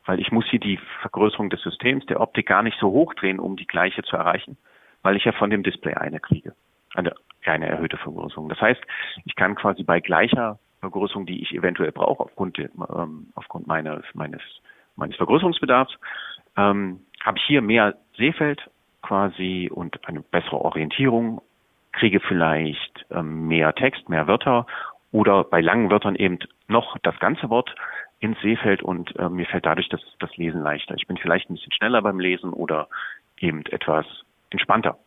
Weil 0.05 0.19
ich 0.19 0.31
muss 0.31 0.45
hier 0.49 0.59
die 0.59 0.79
Vergrößerung 1.01 1.49
des 1.49 1.61
Systems, 1.61 2.05
der 2.05 2.21
Optik 2.21 2.47
gar 2.47 2.63
nicht 2.63 2.79
so 2.79 2.89
hoch 2.89 3.13
drehen, 3.13 3.39
um 3.39 3.57
die 3.57 3.67
gleiche 3.67 4.01
zu 4.03 4.15
erreichen, 4.15 4.57
weil 5.01 5.17
ich 5.17 5.25
ja 5.25 5.33
von 5.33 5.49
dem 5.49 5.63
Display 5.63 5.93
eine 5.93 6.19
kriege. 6.19 6.53
Eine, 6.93 7.13
eine 7.51 7.67
erhöhte 7.67 7.97
Vergrößerung. 7.97 8.49
Das 8.49 8.61
heißt, 8.61 8.81
ich 9.25 9.35
kann 9.35 9.55
quasi 9.55 9.83
bei 9.83 9.99
gleicher 9.99 10.59
Vergrößerung, 10.79 11.25
die 11.25 11.41
ich 11.41 11.53
eventuell 11.53 11.91
brauche 11.91 12.23
aufgrund, 12.23 12.59
ähm, 12.59 13.27
aufgrund 13.35 13.67
meines, 13.67 14.03
meines, 14.13 14.41
meines 14.95 15.15
Vergrößerungsbedarfs, 15.15 15.93
ähm, 16.57 16.99
habe 17.23 17.37
ich 17.37 17.43
hier 17.45 17.61
mehr 17.61 17.95
Seefeld 18.17 18.61
quasi 19.01 19.69
und 19.73 20.07
eine 20.07 20.21
bessere 20.21 20.59
Orientierung, 20.59 21.41
kriege 21.91 22.19
vielleicht 22.19 23.05
ähm, 23.11 23.47
mehr 23.47 23.73
Text, 23.73 24.09
mehr 24.09 24.27
Wörter 24.27 24.65
oder 25.11 25.43
bei 25.43 25.61
langen 25.61 25.89
Wörtern 25.89 26.15
eben 26.15 26.39
noch 26.67 26.97
das 27.03 27.17
ganze 27.19 27.49
Wort 27.49 27.73
ins 28.19 28.39
Seefeld 28.41 28.81
und 28.81 29.15
äh, 29.17 29.29
mir 29.29 29.45
fällt 29.45 29.65
dadurch 29.65 29.89
das, 29.89 30.01
das 30.19 30.35
Lesen 30.37 30.61
leichter. 30.61 30.95
Ich 30.95 31.07
bin 31.07 31.17
vielleicht 31.17 31.49
ein 31.49 31.55
bisschen 31.55 31.73
schneller 31.73 32.01
beim 32.01 32.19
Lesen 32.19 32.51
oder 32.51 32.87
eben 33.37 33.65
etwas 33.67 34.05
entspannter. 34.49 34.97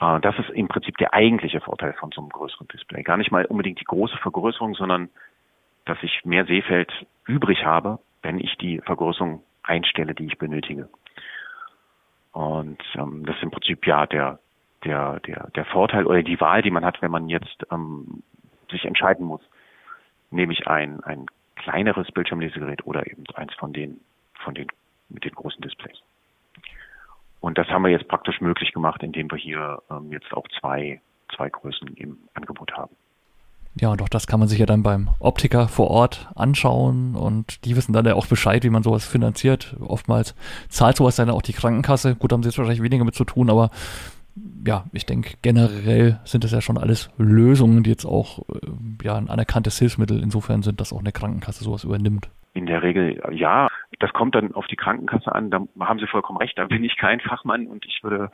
Äh, 0.00 0.20
das 0.20 0.38
ist 0.38 0.50
im 0.50 0.68
Prinzip 0.68 0.96
der 0.98 1.14
eigentliche 1.14 1.60
Vorteil 1.60 1.92
von 1.94 2.10
so 2.12 2.20
einem 2.20 2.30
größeren 2.30 2.68
Display. 2.68 3.02
Gar 3.02 3.16
nicht 3.16 3.30
mal 3.30 3.44
unbedingt 3.46 3.80
die 3.80 3.84
große 3.84 4.16
Vergrößerung, 4.18 4.74
sondern 4.74 5.08
dass 5.84 5.98
ich 6.02 6.24
mehr 6.24 6.46
Sehfeld 6.46 6.92
übrig 7.26 7.64
habe, 7.64 7.98
wenn 8.22 8.38
ich 8.40 8.56
die 8.58 8.80
Vergrößerung 8.80 9.42
einstelle, 9.62 10.14
die 10.14 10.26
ich 10.26 10.38
benötige. 10.38 10.88
Und 12.32 12.82
ähm, 12.94 13.24
das 13.24 13.36
ist 13.36 13.42
im 13.42 13.50
Prinzip 13.50 13.86
ja 13.86 14.06
der, 14.06 14.38
der, 14.84 15.20
der, 15.20 15.48
der 15.54 15.64
Vorteil 15.66 16.06
oder 16.06 16.22
die 16.22 16.40
Wahl, 16.40 16.62
die 16.62 16.70
man 16.70 16.84
hat, 16.84 17.00
wenn 17.02 17.10
man 17.10 17.28
jetzt 17.28 17.66
ähm, 17.70 18.22
sich 18.70 18.84
entscheiden 18.84 19.24
muss. 19.24 19.40
Nehme 20.30 20.52
ich 20.52 20.66
ein, 20.66 21.02
ein 21.04 21.26
kleineres 21.54 22.10
Bildschirmlesegerät 22.12 22.84
oder 22.84 23.06
eben 23.06 23.24
eins 23.34 23.54
von 23.54 23.72
den, 23.72 24.00
von 24.34 24.54
den, 24.54 24.66
mit 25.08 25.24
den 25.24 25.34
großen 25.34 25.62
Displays. 25.62 26.02
Und 27.46 27.58
das 27.58 27.68
haben 27.68 27.84
wir 27.84 27.92
jetzt 27.92 28.08
praktisch 28.08 28.40
möglich 28.40 28.72
gemacht, 28.72 29.04
indem 29.04 29.30
wir 29.30 29.38
hier 29.38 29.80
ähm, 29.88 30.10
jetzt 30.10 30.32
auch 30.32 30.48
zwei, 30.58 31.00
zwei 31.32 31.48
Größen 31.48 31.86
im 31.94 32.18
Angebot 32.34 32.72
haben. 32.72 32.96
Ja, 33.76 33.90
und 33.90 34.02
auch 34.02 34.08
das 34.08 34.26
kann 34.26 34.40
man 34.40 34.48
sich 34.48 34.58
ja 34.58 34.66
dann 34.66 34.82
beim 34.82 35.10
Optiker 35.20 35.68
vor 35.68 35.88
Ort 35.88 36.28
anschauen 36.34 37.14
und 37.14 37.64
die 37.64 37.76
wissen 37.76 37.92
dann 37.92 38.04
ja 38.04 38.14
auch 38.14 38.26
Bescheid, 38.26 38.64
wie 38.64 38.70
man 38.70 38.82
sowas 38.82 39.06
finanziert. 39.06 39.76
Oftmals 39.78 40.34
zahlt 40.68 40.96
sowas 40.96 41.14
dann 41.14 41.30
auch 41.30 41.40
die 41.40 41.52
Krankenkasse. 41.52 42.16
Gut, 42.16 42.32
haben 42.32 42.42
sie 42.42 42.48
jetzt 42.48 42.58
wahrscheinlich 42.58 42.82
weniger 42.82 43.04
mit 43.04 43.14
zu 43.14 43.22
tun, 43.24 43.48
aber 43.48 43.70
ja, 44.66 44.86
ich 44.90 45.06
denke, 45.06 45.36
generell 45.42 46.18
sind 46.24 46.42
das 46.42 46.50
ja 46.50 46.60
schon 46.60 46.78
alles 46.78 47.10
Lösungen, 47.16 47.84
die 47.84 47.90
jetzt 47.90 48.06
auch 48.06 48.40
äh, 48.48 49.04
ja, 49.04 49.14
ein 49.14 49.30
anerkanntes 49.30 49.78
Hilfsmittel 49.78 50.20
insofern 50.20 50.62
sind, 50.62 50.80
dass 50.80 50.92
auch 50.92 50.98
eine 50.98 51.12
Krankenkasse 51.12 51.62
sowas 51.62 51.84
übernimmt. 51.84 52.28
In 52.54 52.66
der 52.66 52.82
Regel 52.82 53.22
ja. 53.30 53.68
Das 53.98 54.12
kommt 54.12 54.34
dann 54.34 54.54
auf 54.54 54.66
die 54.66 54.76
Krankenkasse 54.76 55.34
an. 55.34 55.50
Da 55.50 55.60
haben 55.80 55.98
Sie 55.98 56.06
vollkommen 56.06 56.38
recht. 56.38 56.58
Da 56.58 56.66
bin 56.66 56.84
ich 56.84 56.96
kein 56.96 57.20
Fachmann 57.20 57.66
und 57.66 57.86
ich 57.86 58.02
würde, 58.02 58.30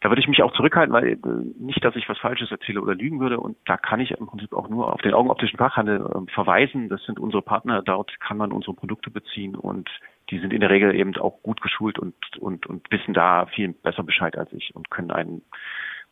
da 0.00 0.08
würde 0.08 0.20
ich 0.20 0.28
mich 0.28 0.42
auch 0.42 0.52
zurückhalten, 0.52 0.92
weil 0.94 1.08
äh, 1.08 1.16
nicht, 1.58 1.84
dass 1.84 1.96
ich 1.96 2.08
was 2.08 2.18
Falsches 2.18 2.50
erzähle 2.50 2.80
oder 2.80 2.94
lügen 2.94 3.20
würde. 3.20 3.38
Und 3.38 3.56
da 3.66 3.76
kann 3.76 4.00
ich 4.00 4.12
im 4.12 4.26
Prinzip 4.26 4.52
auch 4.54 4.68
nur 4.68 4.92
auf 4.92 5.02
den 5.02 5.14
augenoptischen 5.14 5.58
Fachhandel 5.58 6.00
äh, 6.00 6.32
verweisen. 6.32 6.88
Das 6.88 7.02
sind 7.04 7.18
unsere 7.18 7.42
Partner. 7.42 7.82
Dort 7.82 8.18
kann 8.20 8.36
man 8.36 8.52
unsere 8.52 8.74
Produkte 8.74 9.10
beziehen 9.10 9.54
und 9.56 9.90
die 10.30 10.38
sind 10.38 10.52
in 10.52 10.60
der 10.60 10.70
Regel 10.70 10.94
eben 10.94 11.14
auch 11.16 11.42
gut 11.42 11.60
geschult 11.60 11.98
und, 11.98 12.14
und, 12.38 12.66
und 12.66 12.90
wissen 12.90 13.12
da 13.12 13.44
viel 13.46 13.72
besser 13.72 14.02
Bescheid 14.02 14.38
als 14.38 14.52
ich 14.54 14.74
und 14.74 14.90
können 14.90 15.10
einen 15.10 15.42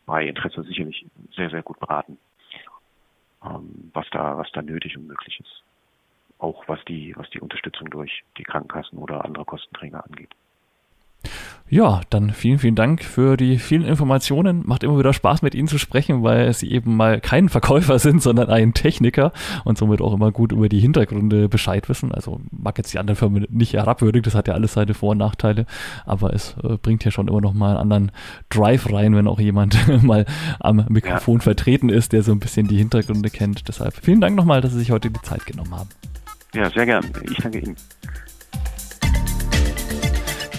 bei 0.04 0.26
Interesse 0.26 0.62
sicherlich 0.64 1.06
sehr, 1.34 1.48
sehr 1.48 1.62
gut 1.62 1.80
beraten, 1.80 2.18
ähm, 3.42 3.90
was 3.94 4.06
da, 4.10 4.36
was 4.36 4.50
da 4.52 4.60
nötig 4.60 4.98
und 4.98 5.06
möglich 5.06 5.40
ist 5.40 5.62
auch 6.42 6.64
was 6.66 6.84
die, 6.86 7.14
was 7.16 7.30
die 7.30 7.40
Unterstützung 7.40 7.90
durch 7.90 8.24
die 8.36 8.42
Krankenkassen 8.42 8.98
oder 8.98 9.24
andere 9.24 9.44
Kostenträger 9.44 10.04
angeht. 10.04 10.30
Ja, 11.68 12.02
dann 12.10 12.32
vielen, 12.32 12.58
vielen 12.58 12.74
Dank 12.74 13.02
für 13.02 13.38
die 13.38 13.56
vielen 13.56 13.84
Informationen. 13.84 14.62
Macht 14.66 14.82
immer 14.82 14.98
wieder 14.98 15.14
Spaß, 15.14 15.40
mit 15.40 15.54
Ihnen 15.54 15.68
zu 15.68 15.78
sprechen, 15.78 16.22
weil 16.22 16.52
Sie 16.52 16.70
eben 16.70 16.96
mal 16.96 17.18
kein 17.18 17.48
Verkäufer 17.48 17.98
sind, 18.00 18.20
sondern 18.20 18.50
ein 18.50 18.74
Techniker 18.74 19.32
und 19.64 19.78
somit 19.78 20.02
auch 20.02 20.12
immer 20.12 20.32
gut 20.32 20.52
über 20.52 20.68
die 20.68 20.80
Hintergründe 20.80 21.48
Bescheid 21.48 21.88
wissen. 21.88 22.12
Also 22.12 22.40
mag 22.50 22.76
jetzt 22.76 22.92
die 22.92 22.98
anderen 22.98 23.16
Firmen 23.16 23.46
nicht 23.48 23.72
herabwürdigen, 23.72 24.24
das 24.24 24.34
hat 24.34 24.48
ja 24.48 24.54
alles 24.54 24.74
seine 24.74 24.92
Vor- 24.92 25.12
und 25.12 25.18
Nachteile, 25.18 25.64
aber 26.04 26.34
es 26.34 26.56
äh, 26.62 26.76
bringt 26.76 27.06
ja 27.06 27.10
schon 27.10 27.28
immer 27.28 27.40
noch 27.40 27.54
mal 27.54 27.70
einen 27.70 27.78
anderen 27.78 28.12
Drive 28.50 28.92
rein, 28.92 29.16
wenn 29.16 29.26
auch 29.26 29.40
jemand 29.40 29.78
mal 30.02 30.26
am 30.60 30.84
Mikrofon 30.90 31.36
ja. 31.36 31.42
vertreten 31.42 31.88
ist, 31.88 32.12
der 32.12 32.22
so 32.22 32.32
ein 32.32 32.40
bisschen 32.40 32.68
die 32.68 32.76
Hintergründe 32.76 33.30
kennt. 33.30 33.66
Deshalb 33.66 33.94
vielen 33.94 34.20
Dank 34.20 34.36
nochmal, 34.36 34.60
dass 34.60 34.72
Sie 34.72 34.78
sich 34.78 34.90
heute 34.90 35.10
die 35.10 35.22
Zeit 35.22 35.46
genommen 35.46 35.74
haben. 35.74 35.88
Ja, 36.54 36.70
sehr 36.70 36.86
gern. 36.86 37.04
Ich 37.30 37.36
danke 37.38 37.58
Ihnen. 37.60 37.76